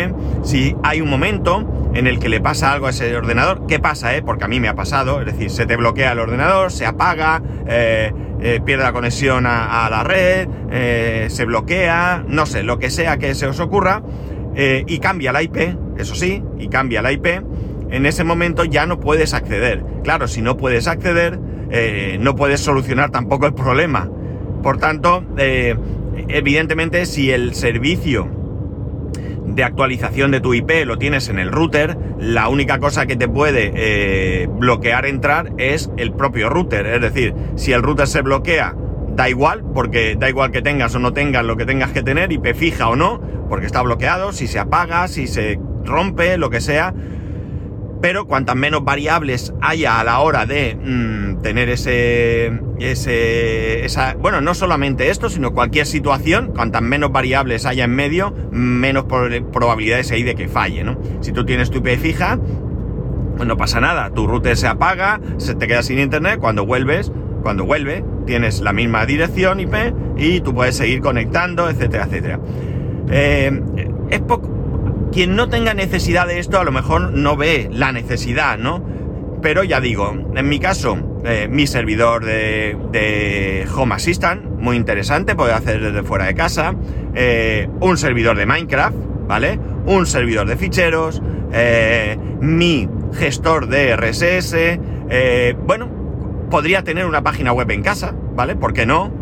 si 0.42 0.76
hay 0.82 1.00
un 1.00 1.10
momento 1.10 1.90
en 1.94 2.06
el 2.06 2.18
que 2.18 2.28
le 2.28 2.40
pasa 2.40 2.72
algo 2.72 2.86
a 2.86 2.90
ese 2.90 3.16
ordenador, 3.16 3.66
¿qué 3.66 3.78
pasa? 3.78 4.16
Eh? 4.16 4.22
Porque 4.22 4.44
a 4.44 4.48
mí 4.48 4.60
me 4.60 4.68
ha 4.68 4.74
pasado, 4.74 5.20
es 5.20 5.26
decir, 5.26 5.50
se 5.50 5.66
te 5.66 5.76
bloquea 5.76 6.12
el 6.12 6.18
ordenador, 6.18 6.70
se 6.70 6.86
apaga, 6.86 7.42
eh, 7.66 8.12
pierde 8.64 8.84
la 8.84 8.92
conexión 8.92 9.46
a, 9.46 9.88
la 9.90 10.04
red, 10.04 10.48
se 11.30 11.44
bloquea, 11.46 12.24
no 12.26 12.46
sé, 12.46 12.62
lo 12.62 12.78
que 12.78 12.90
sea 12.90 13.16
que 13.16 13.34
se 13.34 13.46
os 13.46 13.58
ocurra, 13.58 14.02
y 14.54 14.98
cambia 14.98 15.32
la 15.32 15.42
IP, 15.42 15.56
eso 15.96 16.14
sí, 16.14 16.42
y 16.58 16.68
cambia 16.68 17.00
la 17.00 17.10
IP, 17.12 17.26
en 17.90 18.06
ese 18.06 18.22
momento 18.22 18.64
ya 18.64 18.86
no 18.86 19.00
puedes 19.00 19.32
acceder. 19.32 19.82
Claro, 20.02 20.28
si 20.28 20.42
no 20.42 20.56
puedes 20.58 20.88
acceder, 20.88 21.38
eh, 21.70 22.18
no 22.20 22.34
puedes 22.36 22.60
solucionar 22.60 23.10
tampoco 23.10 23.46
el 23.46 23.54
problema. 23.54 24.10
Por 24.62 24.78
tanto, 24.78 25.24
eh, 25.36 25.76
evidentemente 26.28 27.06
si 27.06 27.30
el 27.30 27.54
servicio 27.54 28.28
de 29.46 29.62
actualización 29.62 30.30
de 30.30 30.40
tu 30.40 30.54
IP 30.54 30.84
lo 30.84 30.98
tienes 30.98 31.28
en 31.28 31.38
el 31.38 31.52
router, 31.52 31.96
la 32.18 32.48
única 32.48 32.78
cosa 32.78 33.06
que 33.06 33.16
te 33.16 33.28
puede 33.28 33.72
eh, 33.74 34.48
bloquear 34.48 35.06
entrar 35.06 35.52
es 35.58 35.90
el 35.96 36.12
propio 36.12 36.48
router. 36.48 36.86
Es 36.86 37.00
decir, 37.00 37.34
si 37.56 37.72
el 37.72 37.82
router 37.82 38.06
se 38.06 38.22
bloquea, 38.22 38.74
da 39.14 39.28
igual, 39.28 39.62
porque 39.74 40.16
da 40.18 40.28
igual 40.28 40.50
que 40.50 40.62
tengas 40.62 40.94
o 40.94 40.98
no 40.98 41.12
tengas 41.12 41.44
lo 41.44 41.56
que 41.56 41.66
tengas 41.66 41.92
que 41.92 42.02
tener, 42.02 42.32
IP 42.32 42.54
fija 42.54 42.88
o 42.88 42.96
no, 42.96 43.20
porque 43.48 43.66
está 43.66 43.82
bloqueado, 43.82 44.32
si 44.32 44.46
se 44.46 44.58
apaga, 44.58 45.06
si 45.08 45.26
se 45.26 45.60
rompe, 45.84 46.36
lo 46.38 46.50
que 46.50 46.60
sea, 46.60 46.94
pero 48.04 48.26
cuantas 48.26 48.54
menos 48.54 48.84
variables 48.84 49.54
haya 49.62 49.98
a 49.98 50.04
la 50.04 50.20
hora 50.20 50.44
de 50.44 50.76
mm, 50.76 51.40
tener 51.40 51.70
ese, 51.70 52.52
ese, 52.78 53.86
esa, 53.86 54.12
bueno, 54.12 54.42
no 54.42 54.52
solamente 54.52 55.08
esto, 55.08 55.30
sino 55.30 55.54
cualquier 55.54 55.86
situación, 55.86 56.48
cuantas 56.48 56.82
menos 56.82 57.12
variables 57.12 57.64
haya 57.64 57.84
en 57.84 57.94
medio, 57.94 58.34
menos 58.50 59.04
probabilidades 59.04 60.10
hay 60.10 60.22
de 60.22 60.34
que 60.34 60.48
falle, 60.48 60.84
¿no? 60.84 60.98
Si 61.22 61.32
tú 61.32 61.46
tienes 61.46 61.70
tu 61.70 61.78
IP 61.78 61.98
fija, 61.98 62.38
pues 63.38 63.48
no 63.48 63.56
pasa 63.56 63.80
nada, 63.80 64.10
tu 64.10 64.26
router 64.26 64.58
se 64.58 64.66
apaga, 64.66 65.18
se 65.38 65.54
te 65.54 65.66
queda 65.66 65.82
sin 65.82 65.98
internet, 65.98 66.38
cuando 66.40 66.66
vuelves, 66.66 67.10
cuando 67.42 67.64
vuelve, 67.64 68.04
tienes 68.26 68.60
la 68.60 68.74
misma 68.74 69.06
dirección 69.06 69.60
IP 69.60 69.74
y 70.18 70.42
tú 70.42 70.54
puedes 70.54 70.76
seguir 70.76 71.00
conectando, 71.00 71.70
etcétera, 71.70 72.04
etcétera. 72.04 72.38
Eh, 73.10 73.62
es 74.10 74.20
poco, 74.20 74.53
quien 75.14 75.36
no 75.36 75.48
tenga 75.48 75.74
necesidad 75.74 76.26
de 76.26 76.40
esto 76.40 76.58
a 76.58 76.64
lo 76.64 76.72
mejor 76.72 77.12
no 77.12 77.36
ve 77.36 77.68
la 77.70 77.92
necesidad, 77.92 78.58
¿no? 78.58 78.84
Pero 79.40 79.62
ya 79.62 79.80
digo, 79.80 80.12
en 80.34 80.48
mi 80.48 80.58
caso, 80.58 81.20
eh, 81.24 81.46
mi 81.48 81.68
servidor 81.68 82.24
de, 82.24 83.64
Home 83.76 83.94
Assistant, 83.94 84.44
muy 84.58 84.76
interesante, 84.76 85.36
puedo 85.36 85.54
hacer 85.54 85.80
desde 85.80 86.02
fuera 86.02 86.24
de 86.24 86.34
casa, 86.34 86.74
eh, 87.14 87.68
un 87.80 87.96
servidor 87.96 88.36
de 88.36 88.44
Minecraft, 88.44 88.96
¿vale? 89.28 89.60
Un 89.86 90.06
servidor 90.06 90.48
de 90.48 90.56
ficheros, 90.56 91.22
eh, 91.52 92.18
mi 92.40 92.88
gestor 93.12 93.68
de 93.68 93.92
RSS, 93.96 94.80
bueno, 95.64 95.88
podría 96.50 96.82
tener 96.82 97.06
una 97.06 97.22
página 97.22 97.52
web 97.52 97.70
en 97.70 97.82
casa, 97.82 98.16
¿vale? 98.34 98.56
¿Por 98.56 98.72
qué 98.72 98.84
no? 98.84 99.12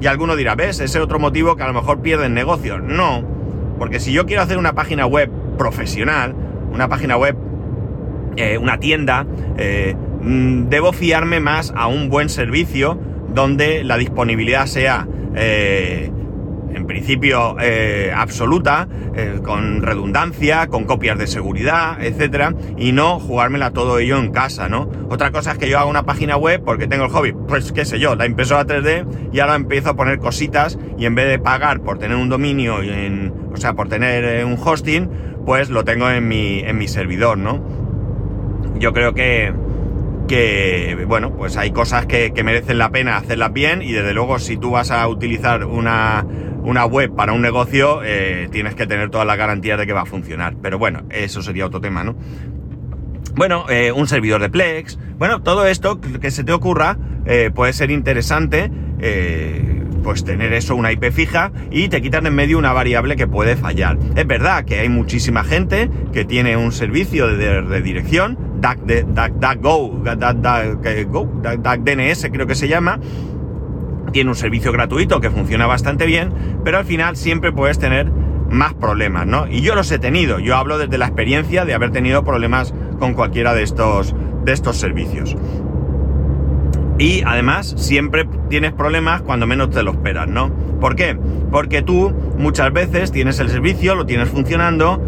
Y 0.00 0.06
alguno 0.06 0.36
dirá, 0.36 0.54
¿ves? 0.54 0.80
Ese 0.80 1.00
otro 1.00 1.18
motivo 1.18 1.54
que 1.54 1.64
a 1.64 1.66
lo 1.66 1.74
mejor 1.74 2.00
pierden 2.00 2.32
negocio. 2.32 2.78
No, 2.78 3.33
porque 3.78 4.00
si 4.00 4.12
yo 4.12 4.26
quiero 4.26 4.42
hacer 4.42 4.58
una 4.58 4.74
página 4.74 5.06
web 5.06 5.30
profesional, 5.56 6.34
una 6.72 6.88
página 6.88 7.16
web, 7.16 7.36
eh, 8.36 8.58
una 8.58 8.78
tienda, 8.78 9.26
eh, 9.56 9.94
mm, 10.22 10.68
debo 10.68 10.92
fiarme 10.92 11.40
más 11.40 11.72
a 11.76 11.86
un 11.86 12.08
buen 12.08 12.28
servicio 12.28 12.98
donde 13.28 13.84
la 13.84 13.96
disponibilidad 13.96 14.66
sea 14.66 15.06
eh, 15.34 16.10
en 16.74 16.86
principio 16.86 17.56
eh, 17.60 18.12
absoluta, 18.14 18.88
eh, 19.14 19.40
con 19.42 19.82
redundancia, 19.82 20.66
con 20.66 20.84
copias 20.84 21.18
de 21.18 21.26
seguridad, 21.26 22.02
etcétera, 22.04 22.54
y 22.76 22.92
no 22.92 23.18
jugármela 23.18 23.70
todo 23.70 23.98
ello 23.98 24.18
en 24.18 24.32
casa, 24.32 24.68
¿no? 24.68 24.90
Otra 25.08 25.30
cosa 25.30 25.52
es 25.52 25.58
que 25.58 25.68
yo 25.68 25.78
hago 25.78 25.88
una 25.88 26.04
página 26.04 26.36
web 26.36 26.62
porque 26.64 26.86
tengo 26.86 27.04
el 27.04 27.10
hobby, 27.10 27.32
pues 27.32 27.72
qué 27.72 27.84
sé 27.84 27.98
yo, 27.98 28.16
la 28.16 28.26
impresora 28.26 28.66
3D 28.66 29.30
y 29.32 29.40
ahora 29.40 29.54
empiezo 29.54 29.90
a 29.90 29.96
poner 29.96 30.18
cositas 30.18 30.78
y 30.98 31.06
en 31.06 31.14
vez 31.14 31.28
de 31.28 31.38
pagar 31.38 31.80
por 31.80 31.98
tener 31.98 32.16
un 32.16 32.28
dominio, 32.28 32.82
en, 32.82 33.32
o 33.52 33.56
sea, 33.56 33.74
por 33.74 33.88
tener 33.88 34.24
eh, 34.24 34.44
un 34.44 34.58
hosting, 34.62 35.08
pues 35.46 35.70
lo 35.70 35.84
tengo 35.84 36.10
en 36.10 36.26
mi, 36.26 36.60
en 36.60 36.76
mi 36.78 36.88
servidor, 36.88 37.38
¿no? 37.38 37.62
Yo 38.78 38.92
creo 38.92 39.14
que, 39.14 39.52
que, 40.26 41.04
bueno, 41.06 41.34
pues 41.36 41.56
hay 41.56 41.70
cosas 41.70 42.06
que, 42.06 42.32
merecen 42.44 42.78
la 42.78 42.90
pena 42.90 43.16
hacerlas 43.16 43.52
bien 43.52 43.82
y 43.82 43.92
desde 43.92 44.12
luego 44.12 44.38
si 44.38 44.56
tú 44.56 44.72
vas 44.72 44.90
a 44.90 45.06
utilizar 45.08 45.64
una, 45.64 46.26
una 46.62 46.84
web 46.84 47.14
para 47.14 47.32
un 47.32 47.42
negocio, 47.42 48.02
eh, 48.04 48.48
tienes 48.50 48.74
que 48.74 48.86
tener 48.86 49.10
todas 49.10 49.26
las 49.26 49.36
garantías 49.36 49.78
de 49.78 49.86
que 49.86 49.92
va 49.92 50.02
a 50.02 50.06
funcionar. 50.06 50.56
Pero 50.60 50.78
bueno, 50.78 51.02
eso 51.10 51.42
sería 51.42 51.66
otro 51.66 51.80
tema, 51.80 52.04
¿no? 52.04 52.16
Bueno, 53.34 53.66
eh, 53.68 53.92
un 53.92 54.06
servidor 54.06 54.40
de 54.40 54.48
Plex. 54.48 54.98
Bueno, 55.18 55.42
todo 55.42 55.66
esto 55.66 56.00
que 56.00 56.30
se 56.30 56.44
te 56.44 56.52
ocurra 56.52 56.98
eh, 57.26 57.50
puede 57.54 57.72
ser 57.72 57.90
interesante. 57.90 58.70
pues 60.02 60.22
tener 60.22 60.52
eso, 60.52 60.76
una 60.76 60.92
IP 60.92 61.10
fija, 61.12 61.50
y 61.70 61.88
te 61.88 62.02
quitan 62.02 62.26
en 62.26 62.34
medio 62.34 62.58
una 62.58 62.74
variable 62.74 63.16
que 63.16 63.26
puede 63.26 63.56
fallar. 63.56 63.98
Es 64.14 64.26
verdad 64.26 64.66
que 64.66 64.80
hay 64.80 64.90
muchísima 64.90 65.44
gente 65.44 65.88
que 66.12 66.26
tiene 66.26 66.58
un 66.58 66.72
servicio 66.72 67.26
de 67.26 67.80
redirección, 68.64 69.14
DuckGo, 69.14 70.02
DNS 71.84 72.28
creo 72.32 72.46
que 72.46 72.54
se 72.54 72.68
llama, 72.68 72.98
tiene 74.12 74.30
un 74.30 74.36
servicio 74.36 74.72
gratuito 74.72 75.20
que 75.20 75.30
funciona 75.30 75.66
bastante 75.66 76.06
bien, 76.06 76.32
pero 76.64 76.78
al 76.78 76.84
final 76.84 77.16
siempre 77.16 77.52
puedes 77.52 77.78
tener 77.78 78.10
más 78.50 78.74
problemas, 78.74 79.26
¿no? 79.26 79.46
Y 79.48 79.60
yo 79.60 79.74
los 79.74 79.90
he 79.90 79.98
tenido, 79.98 80.38
yo 80.38 80.56
hablo 80.56 80.78
desde 80.78 80.98
la 80.98 81.06
experiencia 81.06 81.64
de 81.64 81.74
haber 81.74 81.90
tenido 81.90 82.24
problemas 82.24 82.72
con 82.98 83.14
cualquiera 83.14 83.54
de 83.54 83.62
estos, 83.62 84.14
de 84.44 84.52
estos 84.52 84.76
servicios. 84.76 85.36
Y 86.98 87.22
además 87.26 87.74
siempre 87.76 88.28
tienes 88.48 88.72
problemas 88.72 89.22
cuando 89.22 89.46
menos 89.46 89.70
te 89.70 89.82
lo 89.82 89.90
esperas, 89.90 90.28
¿no? 90.28 90.50
¿Por 90.80 90.94
qué? 90.94 91.18
Porque 91.50 91.82
tú 91.82 92.12
muchas 92.38 92.72
veces 92.72 93.10
tienes 93.10 93.40
el 93.40 93.48
servicio, 93.48 93.96
lo 93.96 94.06
tienes 94.06 94.28
funcionando, 94.28 95.02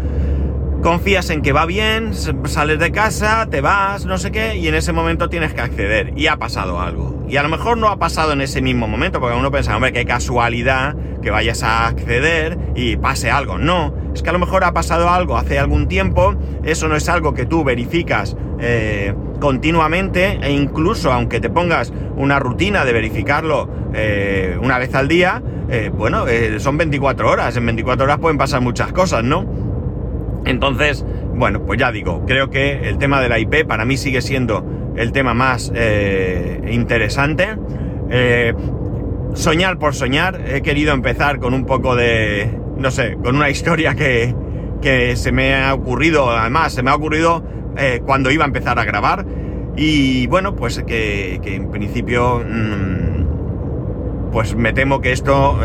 confías 0.87 1.29
en 1.31 1.41
que 1.41 1.51
va 1.51 1.65
bien, 1.65 2.13
sales 2.13 2.79
de 2.79 2.93
casa, 2.93 3.45
te 3.51 3.59
vas, 3.59 4.05
no 4.05 4.17
sé 4.17 4.31
qué, 4.31 4.55
y 4.55 4.69
en 4.69 4.73
ese 4.73 4.93
momento 4.93 5.27
tienes 5.27 5.53
que 5.53 5.59
acceder. 5.59 6.13
Y 6.15 6.27
ha 6.27 6.37
pasado 6.37 6.79
algo. 6.79 7.25
Y 7.27 7.35
a 7.35 7.43
lo 7.43 7.49
mejor 7.49 7.77
no 7.77 7.89
ha 7.89 7.99
pasado 7.99 8.31
en 8.31 8.39
ese 8.39 8.61
mismo 8.61 8.87
momento, 8.87 9.19
porque 9.19 9.35
uno 9.35 9.51
piensa, 9.51 9.75
hombre, 9.75 9.91
qué 9.91 10.05
casualidad 10.05 10.95
que 11.21 11.29
vayas 11.29 11.61
a 11.61 11.87
acceder 11.87 12.57
y 12.73 12.95
pase 12.95 13.29
algo. 13.29 13.57
No, 13.57 13.93
es 14.13 14.23
que 14.23 14.29
a 14.29 14.31
lo 14.31 14.39
mejor 14.39 14.63
ha 14.63 14.73
pasado 14.73 15.09
algo 15.09 15.35
hace 15.35 15.59
algún 15.59 15.89
tiempo, 15.89 16.35
eso 16.63 16.87
no 16.87 16.95
es 16.95 17.09
algo 17.09 17.33
que 17.33 17.45
tú 17.45 17.65
verificas 17.65 18.37
eh, 18.61 19.13
continuamente, 19.41 20.39
e 20.41 20.53
incluso 20.53 21.11
aunque 21.11 21.41
te 21.41 21.49
pongas 21.49 21.91
una 22.15 22.39
rutina 22.39 22.85
de 22.85 22.93
verificarlo 22.93 23.69
eh, 23.93 24.57
una 24.61 24.77
vez 24.77 24.95
al 24.95 25.09
día, 25.09 25.43
eh, 25.69 25.91
bueno, 25.93 26.23
son 26.59 26.77
24 26.77 27.29
horas, 27.29 27.57
en 27.57 27.65
24 27.65 28.05
horas 28.05 28.19
pueden 28.19 28.37
pasar 28.37 28.61
muchas 28.61 28.93
cosas, 28.93 29.25
¿no? 29.25 29.66
Entonces, 30.47 31.05
bueno, 31.35 31.63
pues 31.65 31.79
ya 31.79 31.91
digo, 31.91 32.25
creo 32.25 32.49
que 32.49 32.89
el 32.89 32.97
tema 32.97 33.21
de 33.21 33.29
la 33.29 33.37
IP 33.37 33.67
para 33.67 33.85
mí 33.85 33.97
sigue 33.97 34.21
siendo 34.21 34.93
el 34.95 35.11
tema 35.11 35.33
más 35.33 35.71
eh, 35.75 36.61
interesante. 36.71 37.57
Eh, 38.09 38.53
soñar 39.33 39.77
por 39.77 39.93
soñar, 39.93 40.41
he 40.47 40.61
querido 40.61 40.93
empezar 40.93 41.39
con 41.39 41.53
un 41.53 41.65
poco 41.65 41.95
de, 41.95 42.49
no 42.77 42.91
sé, 42.91 43.17
con 43.21 43.35
una 43.35 43.49
historia 43.51 43.95
que, 43.95 44.33
se 45.15 45.31
me 45.33 45.53
ha 45.53 45.73
ocurrido, 45.73 46.31
además, 46.31 46.73
se 46.73 46.81
me 46.81 46.91
ha 46.91 46.95
ocurrido 46.95 47.43
eh, 47.77 48.01
cuando 48.05 48.31
iba 48.31 48.45
a 48.45 48.47
empezar 48.47 48.79
a 48.79 48.85
grabar. 48.85 49.25
Y 49.75 50.27
bueno, 50.27 50.55
pues 50.55 50.81
que, 50.87 51.41
en 51.43 51.69
principio, 51.69 52.39
mm, 52.39 54.31
pues 54.31 54.55
me 54.55 54.71
temo 54.71 55.01
que 55.01 55.11
esto, 55.11 55.59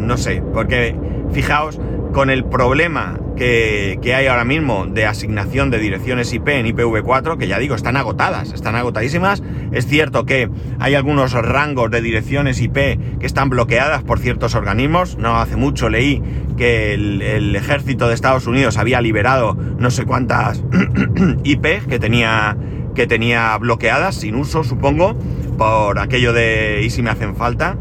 no 0.00 0.16
sé, 0.16 0.42
porque 0.52 0.96
fijaos, 1.32 1.80
con 2.12 2.30
el 2.30 2.44
problema 2.44 3.18
que, 3.36 4.14
hay 4.14 4.26
ahora 4.26 4.44
mismo 4.44 4.86
de 4.86 5.06
asignación 5.06 5.70
de 5.70 5.78
direcciones 5.78 6.32
IP 6.32 6.48
en 6.48 6.66
IPv4, 6.66 7.36
que 7.36 7.48
ya 7.48 7.58
digo, 7.58 7.74
están 7.74 7.96
agotadas, 7.96 8.52
están 8.52 8.76
agotadísimas. 8.76 9.42
Es 9.72 9.86
cierto 9.86 10.24
que 10.24 10.50
hay 10.78 10.94
algunos 10.94 11.32
rangos 11.32 11.90
de 11.90 12.00
direcciones 12.00 12.60
IP 12.60 12.74
que 12.74 13.26
están 13.26 13.50
bloqueadas 13.50 14.02
por 14.02 14.18
ciertos 14.18 14.54
organismos. 14.54 15.18
No 15.18 15.38
hace 15.38 15.56
mucho 15.56 15.88
leí 15.88 16.22
que 16.56 16.94
el, 16.94 17.54
ejército 17.56 18.08
de 18.08 18.14
Estados 18.14 18.46
Unidos 18.46 18.76
había 18.76 19.00
liberado 19.00 19.54
no 19.54 19.90
sé 19.90 20.04
cuántas 20.04 20.62
IP 21.44 21.86
que 21.88 21.98
tenía, 21.98 22.56
que 22.94 23.06
tenía 23.06 23.56
bloqueadas, 23.58 24.16
sin 24.16 24.34
uso, 24.36 24.64
supongo, 24.64 25.16
por 25.58 25.98
aquello 25.98 26.32
de 26.32 26.82
y 26.84 26.90
si 26.90 27.02
me 27.02 27.10
hacen 27.10 27.36
falta. 27.36 27.76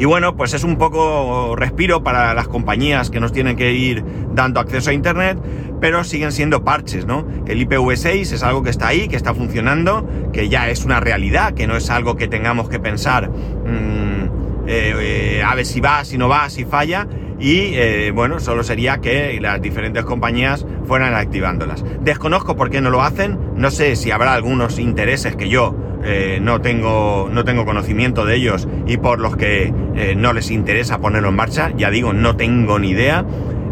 Y 0.00 0.06
bueno, 0.06 0.34
pues 0.34 0.54
es 0.54 0.64
un 0.64 0.78
poco 0.78 1.54
respiro 1.56 2.02
para 2.02 2.32
las 2.32 2.48
compañías 2.48 3.10
que 3.10 3.20
nos 3.20 3.32
tienen 3.32 3.54
que 3.54 3.74
ir 3.74 4.02
dando 4.32 4.58
acceso 4.58 4.88
a 4.88 4.94
Internet, 4.94 5.36
pero 5.78 6.04
siguen 6.04 6.32
siendo 6.32 6.64
parches, 6.64 7.04
¿no? 7.04 7.26
El 7.46 7.68
IPv6 7.68 8.32
es 8.32 8.42
algo 8.42 8.62
que 8.62 8.70
está 8.70 8.88
ahí, 8.88 9.08
que 9.08 9.16
está 9.16 9.34
funcionando, 9.34 10.08
que 10.32 10.48
ya 10.48 10.70
es 10.70 10.86
una 10.86 11.00
realidad, 11.00 11.52
que 11.52 11.66
no 11.66 11.76
es 11.76 11.90
algo 11.90 12.16
que 12.16 12.28
tengamos 12.28 12.70
que 12.70 12.80
pensar 12.80 13.28
mm, 13.28 14.66
eh, 14.66 14.94
eh, 15.00 15.42
a 15.44 15.54
ver 15.54 15.66
si 15.66 15.80
va, 15.80 16.02
si 16.06 16.16
no 16.16 16.30
va, 16.30 16.48
si 16.48 16.64
falla. 16.64 17.06
Y 17.38 17.74
eh, 17.74 18.10
bueno, 18.14 18.40
solo 18.40 18.62
sería 18.62 19.02
que 19.02 19.38
las 19.38 19.60
diferentes 19.60 20.04
compañías 20.04 20.64
fueran 20.86 21.14
activándolas. 21.14 21.84
Desconozco 22.00 22.56
por 22.56 22.70
qué 22.70 22.80
no 22.80 22.88
lo 22.88 23.02
hacen, 23.02 23.38
no 23.54 23.70
sé 23.70 23.96
si 23.96 24.10
habrá 24.10 24.32
algunos 24.32 24.78
intereses 24.78 25.36
que 25.36 25.50
yo 25.50 25.74
eh, 26.02 26.38
no, 26.40 26.60
tengo, 26.60 27.28
no 27.30 27.44
tengo 27.44 27.64
conocimiento 27.64 28.24
de 28.24 28.36
ellos 28.36 28.68
y 28.86 28.96
por 28.96 29.18
los 29.18 29.36
que 29.36 29.72
eh, 29.94 30.14
no 30.16 30.32
les 30.32 30.50
interesa 30.50 30.98
ponerlo 30.98 31.28
en 31.28 31.36
marcha. 31.36 31.72
Ya 31.76 31.90
digo, 31.90 32.12
no 32.12 32.36
tengo 32.36 32.78
ni 32.78 32.90
idea. 32.90 33.24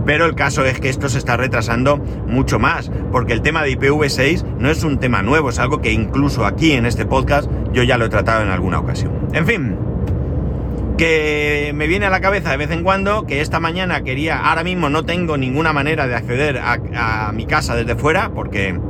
Pero 0.06 0.24
el 0.24 0.34
caso 0.34 0.64
es 0.64 0.80
que 0.80 0.88
esto 0.88 1.10
se 1.10 1.18
está 1.18 1.36
retrasando 1.36 1.98
mucho 1.98 2.58
más, 2.58 2.90
porque 3.12 3.34
el 3.34 3.42
tema 3.42 3.62
de 3.62 3.78
IPv6 3.78 4.42
no 4.58 4.70
es 4.70 4.82
un 4.82 4.98
tema 4.98 5.20
nuevo, 5.20 5.50
es 5.50 5.58
algo 5.58 5.82
que 5.82 5.92
incluso 5.92 6.46
aquí 6.46 6.72
en 6.72 6.86
este 6.86 7.04
podcast 7.04 7.50
yo 7.74 7.82
ya 7.82 7.98
lo 7.98 8.06
he 8.06 8.08
tratado 8.08 8.42
en 8.42 8.48
alguna 8.48 8.78
ocasión. 8.78 9.28
En 9.34 9.44
fin, 9.44 9.76
que 10.96 11.72
me 11.74 11.86
viene 11.88 12.06
a 12.06 12.10
la 12.10 12.22
cabeza 12.22 12.52
de 12.52 12.56
vez 12.56 12.70
en 12.70 12.84
cuando 12.84 13.26
que 13.26 13.42
esta 13.42 13.60
mañana 13.60 14.02
quería, 14.02 14.38
ahora 14.38 14.64
mismo 14.64 14.88
no 14.88 15.04
tengo 15.04 15.36
ninguna 15.36 15.74
manera 15.74 16.06
de 16.06 16.14
acceder 16.14 16.58
a 16.58 17.30
mi 17.34 17.44
casa 17.44 17.76
desde 17.76 17.94
fuera, 17.94 18.30
porque 18.30 18.80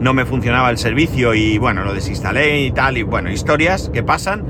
no 0.00 0.14
me 0.14 0.24
funcionaba 0.24 0.70
el 0.70 0.78
servicio 0.78 1.34
y 1.34 1.58
bueno, 1.58 1.84
lo 1.84 1.94
desinstalé 1.94 2.62
y 2.62 2.72
tal, 2.72 2.98
y 2.98 3.02
bueno, 3.02 3.30
historias 3.30 3.90
que 3.92 4.02
pasan. 4.02 4.44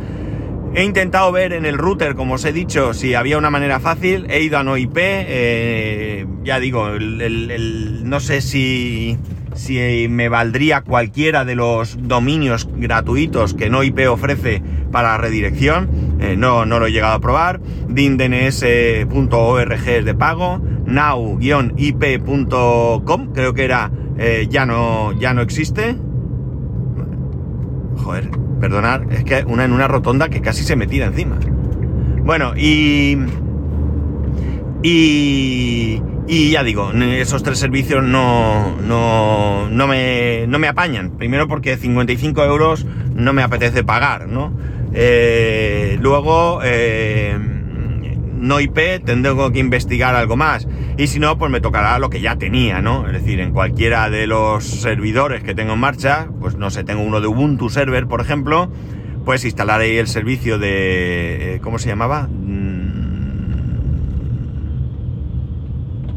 He 0.76 0.82
intentado 0.82 1.30
ver 1.30 1.52
en 1.52 1.66
el 1.66 1.78
router, 1.78 2.16
como 2.16 2.34
os 2.34 2.44
he 2.44 2.52
dicho, 2.52 2.94
si 2.94 3.14
había 3.14 3.38
una 3.38 3.48
manera 3.48 3.78
fácil. 3.78 4.26
He 4.28 4.42
ido 4.42 4.58
a 4.58 4.64
NoIP. 4.64 4.96
Eh, 4.96 6.26
ya 6.42 6.58
digo, 6.58 6.98
no 6.98 8.18
sé 8.18 8.40
si, 8.40 9.16
si 9.54 10.08
me 10.08 10.28
valdría 10.28 10.80
cualquiera 10.80 11.44
de 11.44 11.54
los 11.54 11.96
dominios 12.08 12.68
gratuitos 12.74 13.54
que 13.54 13.70
NoIP 13.70 14.00
ofrece 14.10 14.64
para 14.90 15.16
redirección. 15.16 16.16
Eh, 16.20 16.34
no, 16.36 16.66
no 16.66 16.80
lo 16.80 16.86
he 16.86 16.92
llegado 16.92 17.14
a 17.14 17.20
probar. 17.20 17.60
dindns.org 17.88 19.72
es 19.88 20.04
de 20.04 20.14
pago. 20.16 20.60
now-ip.com 20.86 21.32
creo 23.32 23.54
que 23.54 23.64
era 23.64 23.92
eh, 24.18 24.46
ya, 24.48 24.66
no, 24.66 25.12
ya 25.12 25.34
no 25.34 25.42
existe. 25.42 25.96
Joder, 27.96 28.30
perdonad, 28.60 29.12
es 29.12 29.24
que 29.24 29.44
una 29.44 29.64
en 29.64 29.72
una 29.72 29.88
rotonda 29.88 30.28
que 30.28 30.40
casi 30.40 30.62
se 30.62 30.76
me 30.76 30.86
tira 30.86 31.06
encima. 31.06 31.38
Bueno, 32.22 32.54
y... 32.56 33.18
Y... 34.82 36.02
Y 36.26 36.50
ya 36.50 36.62
digo, 36.64 36.90
esos 36.92 37.42
tres 37.42 37.58
servicios 37.58 38.02
no, 38.02 38.76
no, 38.80 39.68
no, 39.68 39.86
me, 39.86 40.46
no 40.48 40.58
me 40.58 40.68
apañan. 40.68 41.10
Primero 41.18 41.46
porque 41.48 41.76
55 41.76 42.42
euros 42.44 42.86
no 43.14 43.34
me 43.34 43.42
apetece 43.42 43.84
pagar, 43.84 44.26
¿no? 44.28 44.52
Eh, 44.94 45.98
luego... 46.00 46.60
Eh, 46.64 47.53
no 48.44 48.60
IP, 48.60 49.02
tendré 49.04 49.32
que 49.52 49.58
investigar 49.58 50.14
algo 50.14 50.36
más. 50.36 50.68
Y 50.98 51.06
si 51.06 51.18
no, 51.18 51.38
pues 51.38 51.50
me 51.50 51.60
tocará 51.60 51.98
lo 51.98 52.10
que 52.10 52.20
ya 52.20 52.36
tenía, 52.36 52.82
¿no? 52.82 53.06
Es 53.06 53.12
decir, 53.14 53.40
en 53.40 53.52
cualquiera 53.52 54.10
de 54.10 54.26
los 54.26 54.64
servidores 54.64 55.42
que 55.42 55.54
tengo 55.54 55.72
en 55.72 55.80
marcha, 55.80 56.28
pues 56.40 56.56
no 56.56 56.70
sé, 56.70 56.84
tengo 56.84 57.02
uno 57.02 57.20
de 57.20 57.26
Ubuntu 57.26 57.70
Server, 57.70 58.06
por 58.06 58.20
ejemplo, 58.20 58.70
pues 59.24 59.44
instalaré 59.44 59.98
el 59.98 60.06
servicio 60.06 60.58
de... 60.58 61.54
Eh, 61.54 61.60
¿Cómo 61.62 61.78
se 61.78 61.88
llamaba? 61.88 62.28
Mm, 62.28 62.74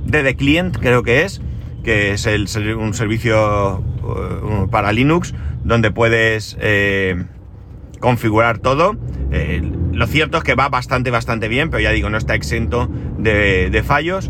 de 0.06 0.24
The 0.24 0.36
Client, 0.36 0.78
creo 0.78 1.04
que 1.04 1.24
es, 1.24 1.42
que 1.84 2.12
es 2.12 2.26
el, 2.26 2.48
un 2.76 2.94
servicio 2.94 3.80
uh, 3.80 4.70
para 4.70 4.92
Linux, 4.92 5.34
donde 5.64 5.92
puedes 5.92 6.58
eh, 6.60 7.26
configurar 8.00 8.60
todo. 8.60 8.98
Eh, 9.32 9.62
lo 9.98 10.06
cierto 10.06 10.38
es 10.38 10.44
que 10.44 10.54
va 10.54 10.70
bastante, 10.70 11.10
bastante 11.10 11.48
bien, 11.48 11.72
pero 11.72 11.82
ya 11.82 11.90
digo, 11.90 12.12
no 12.12 12.20
está 12.20 12.36
exento 12.36 12.88
de, 13.18 13.84
fallos. 13.84 14.30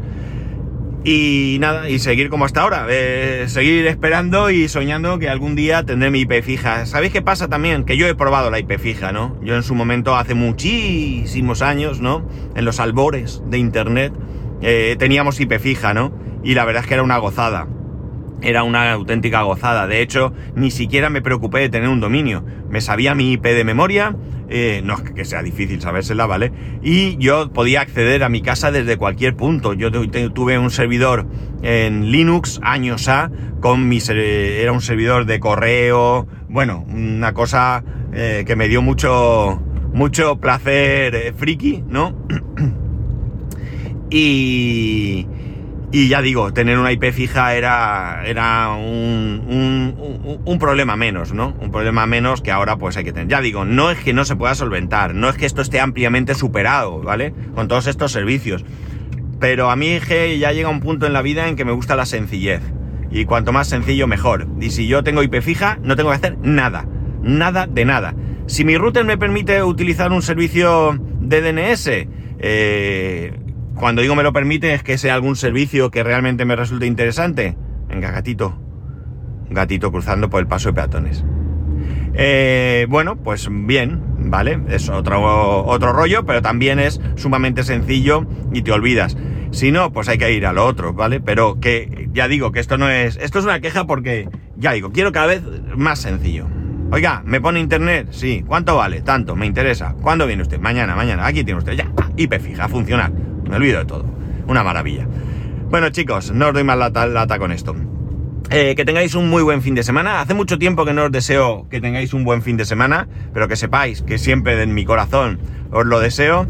Y 1.03 1.57
nada, 1.59 1.89
y 1.89 1.99
seguir 1.99 2.29
como 2.29 2.45
hasta 2.45 2.61
ahora, 2.61 2.87
eh, 2.89 3.45
seguir 3.49 3.85
esperando 3.87 4.49
y 4.49 4.69
soñando 4.69 5.19
que 5.19 5.27
algún 5.27 5.55
día 5.55 5.83
tendré 5.83 6.09
mi 6.09 6.21
IP 6.21 6.41
fija. 6.41 6.85
¿Sabéis 6.85 7.11
qué 7.11 7.21
pasa 7.21 7.49
también? 7.49 7.83
Que 7.83 7.97
yo 7.97 8.07
he 8.07 8.15
probado 8.15 8.49
la 8.49 8.59
IP 8.59 8.79
fija, 8.79 9.11
¿no? 9.11 9.37
Yo 9.43 9.55
en 9.57 9.63
su 9.63 9.75
momento, 9.75 10.15
hace 10.15 10.35
muchísimos 10.35 11.61
años, 11.61 11.99
¿no? 11.99 12.25
En 12.55 12.63
los 12.63 12.79
albores 12.79 13.43
de 13.49 13.57
Internet, 13.57 14.13
eh, 14.61 14.95
teníamos 14.97 15.37
IP 15.41 15.59
fija, 15.59 15.93
¿no? 15.93 16.13
Y 16.45 16.53
la 16.53 16.63
verdad 16.63 16.83
es 16.83 16.87
que 16.87 16.93
era 16.93 17.03
una 17.03 17.17
gozada 17.17 17.67
era 18.41 18.63
una 18.63 18.91
auténtica 18.91 19.41
gozada. 19.41 19.87
De 19.87 20.01
hecho, 20.01 20.33
ni 20.55 20.71
siquiera 20.71 21.09
me 21.09 21.21
preocupé 21.21 21.59
de 21.59 21.69
tener 21.69 21.89
un 21.89 21.99
dominio. 21.99 22.43
Me 22.69 22.81
sabía 22.81 23.15
mi 23.15 23.31
IP 23.33 23.43
de 23.43 23.63
memoria, 23.63 24.15
eh, 24.49 24.81
no 24.83 24.95
es 24.95 25.01
que 25.01 25.25
sea 25.25 25.43
difícil 25.43 25.81
sabérsela, 25.81 26.25
¿vale? 26.25 26.51
Y 26.81 27.17
yo 27.17 27.51
podía 27.51 27.81
acceder 27.81 28.23
a 28.23 28.29
mi 28.29 28.41
casa 28.41 28.71
desde 28.71 28.97
cualquier 28.97 29.35
punto. 29.35 29.73
Yo 29.73 29.91
tuve 29.91 30.57
un 30.57 30.71
servidor 30.71 31.27
en 31.63 32.11
Linux 32.11 32.59
años 32.63 33.07
A, 33.07 33.31
con 33.59 33.89
mi 33.89 33.99
era 34.07 34.71
un 34.71 34.81
servidor 34.81 35.25
de 35.25 35.39
correo, 35.39 36.27
bueno, 36.47 36.85
una 36.87 37.33
cosa 37.33 37.83
eh, 38.13 38.43
que 38.45 38.55
me 38.55 38.67
dio 38.67 38.81
mucho, 38.81 39.61
mucho 39.93 40.37
placer 40.37 41.15
eh, 41.15 41.33
friki, 41.35 41.83
¿no? 41.87 42.15
y 44.09 45.27
y 45.91 46.09
ya 46.09 46.21
digo, 46.21 46.51
tener 46.51 46.77
una 46.77 46.91
IP 46.91 47.11
fija 47.13 47.55
era, 47.55 48.23
era 48.25 48.71
un, 48.71 49.95
un, 50.43 50.59
problema 50.59 50.97
menos, 50.97 51.33
¿no? 51.33 51.55
Un 51.61 51.71
problema 51.71 52.05
menos 52.05 52.41
que 52.41 52.51
ahora 52.51 52.75
pues 52.75 52.97
hay 52.97 53.05
que 53.05 53.13
tener. 53.13 53.29
Ya 53.29 53.39
digo, 53.39 53.63
no 53.63 53.89
es 53.89 53.97
que 53.99 54.11
no 54.11 54.25
se 54.25 54.35
pueda 54.35 54.53
solventar, 54.53 55.15
no 55.15 55.29
es 55.29 55.37
que 55.37 55.45
esto 55.45 55.61
esté 55.61 55.79
ampliamente 55.79 56.35
superado, 56.35 56.99
¿vale? 57.01 57.33
Con 57.55 57.69
todos 57.69 57.87
estos 57.87 58.11
servicios. 58.11 58.65
Pero 59.39 59.69
a 59.69 59.77
mí 59.77 59.99
que 60.05 60.37
ya 60.39 60.51
llega 60.51 60.67
un 60.67 60.81
punto 60.81 61.05
en 61.05 61.13
la 61.13 61.21
vida 61.21 61.47
en 61.47 61.55
que 61.55 61.63
me 61.63 61.71
gusta 61.71 61.95
la 61.95 62.05
sencillez. 62.05 62.61
Y 63.09 63.23
cuanto 63.23 63.53
más 63.53 63.69
sencillo, 63.69 64.07
mejor. 64.07 64.47
Y 64.59 64.71
si 64.71 64.87
yo 64.87 65.03
tengo 65.03 65.23
IP 65.23 65.41
fija, 65.41 65.79
no 65.83 65.95
tengo 65.95 66.09
que 66.09 66.17
hacer 66.17 66.37
nada. 66.41 66.85
Nada 67.21 67.65
de 67.65 67.85
nada. 67.85 68.13
Si 68.47 68.65
mi 68.65 68.77
router 68.77 69.05
me 69.05 69.17
permite 69.17 69.63
utilizar 69.63 70.11
un 70.11 70.21
servicio 70.21 70.99
de 71.21 71.41
DNS, 71.41 72.07
eh, 72.39 73.33
cuando 73.77 74.01
digo 74.01 74.15
me 74.15 74.23
lo 74.23 74.33
permite 74.33 74.73
es 74.73 74.83
que 74.83 74.97
sea 74.97 75.13
algún 75.13 75.35
servicio 75.35 75.91
que 75.91 76.03
realmente 76.03 76.45
me 76.45 76.55
resulte 76.55 76.85
interesante. 76.85 77.57
Venga, 77.87 78.11
gatito. 78.11 78.59
Gatito 79.49 79.91
cruzando 79.91 80.29
por 80.29 80.41
el 80.41 80.47
paso 80.47 80.69
de 80.69 80.73
peatones. 80.73 81.23
Eh, 82.13 82.87
bueno, 82.89 83.17
pues 83.17 83.47
bien, 83.49 84.01
¿vale? 84.17 84.59
Es 84.69 84.89
otro, 84.89 85.65
otro 85.65 85.93
rollo, 85.93 86.25
pero 86.25 86.41
también 86.41 86.79
es 86.79 86.99
sumamente 87.15 87.63
sencillo 87.63 88.25
y 88.51 88.63
te 88.63 88.71
olvidas. 88.71 89.15
Si 89.51 89.71
no, 89.71 89.93
pues 89.93 90.09
hay 90.09 90.17
que 90.17 90.31
ir 90.33 90.45
a 90.45 90.53
lo 90.53 90.65
otro, 90.65 90.93
¿vale? 90.93 91.19
Pero 91.19 91.59
que 91.59 92.09
ya 92.11 92.27
digo 92.27 92.51
que 92.51 92.59
esto 92.59 92.77
no 92.77 92.89
es. 92.89 93.17
Esto 93.17 93.39
es 93.39 93.45
una 93.45 93.59
queja 93.59 93.85
porque, 93.85 94.27
ya 94.57 94.73
digo, 94.73 94.91
quiero 94.91 95.11
cada 95.11 95.27
vez 95.27 95.41
más 95.75 95.99
sencillo. 95.99 96.47
Oiga, 96.91 97.21
¿me 97.25 97.39
pone 97.39 97.59
internet? 97.59 98.07
Sí. 98.11 98.43
¿Cuánto 98.47 98.75
vale? 98.75 99.01
Tanto, 99.01 99.35
me 99.35 99.45
interesa. 99.45 99.93
¿Cuándo 100.01 100.25
viene 100.25 100.41
usted? 100.41 100.59
Mañana, 100.59 100.95
mañana. 100.95 101.25
Aquí 101.27 101.43
tiene 101.43 101.59
usted. 101.59 101.73
Ya. 101.73 101.91
IP 102.17 102.39
fija, 102.39 102.65
a 102.65 102.69
funcionar. 102.69 103.11
Me 103.49 103.55
olvido 103.55 103.79
de 103.79 103.85
todo. 103.85 104.05
Una 104.47 104.63
maravilla. 104.63 105.07
Bueno, 105.69 105.89
chicos, 105.89 106.31
no 106.31 106.47
os 106.47 106.53
doy 106.53 106.63
más 106.63 106.77
lata, 106.77 107.05
lata 107.07 107.39
con 107.39 107.51
esto. 107.51 107.75
Eh, 108.49 108.75
que 108.75 108.85
tengáis 108.85 109.13
un 109.15 109.29
muy 109.29 109.43
buen 109.43 109.61
fin 109.61 109.75
de 109.75 109.83
semana. 109.83 110.21
Hace 110.21 110.33
mucho 110.33 110.57
tiempo 110.57 110.85
que 110.85 110.93
no 110.93 111.05
os 111.05 111.11
deseo 111.11 111.67
que 111.69 111.81
tengáis 111.81 112.13
un 112.13 112.23
buen 112.23 112.41
fin 112.41 112.55
de 112.55 112.63
semana, 112.63 113.07
pero 113.33 113.47
que 113.47 113.57
sepáis 113.57 114.01
que 114.01 114.17
siempre 114.17 114.61
en 114.61 114.73
mi 114.73 114.85
corazón 114.85 115.39
os 115.71 115.85
lo 115.85 115.99
deseo. 115.99 116.47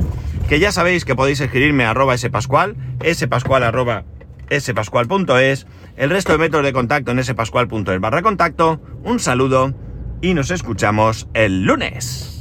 Que 0.48 0.60
ya 0.60 0.72
sabéis 0.72 1.06
que 1.06 1.16
podéis 1.16 1.42
escribirme 1.42 1.86
a 1.86 1.92
arroba 1.92 2.18
spascual, 2.18 2.76
spascual 3.14 3.64
arroba 3.64 4.06
spascual.es, 4.52 5.68
el 5.98 6.10
resto 6.10 6.32
de 6.34 6.38
métodos 6.38 6.66
de 6.66 6.74
contacto 6.74 7.12
en 7.12 7.24
spascual.es 7.24 8.00
barra 8.00 8.22
contacto. 8.22 8.80
Un 9.04 9.20
saludo 9.20 9.74
y 10.22 10.36
nos 10.36 10.52
escuchamos 10.52 11.28
el 11.34 11.64
lunes. 11.64 12.37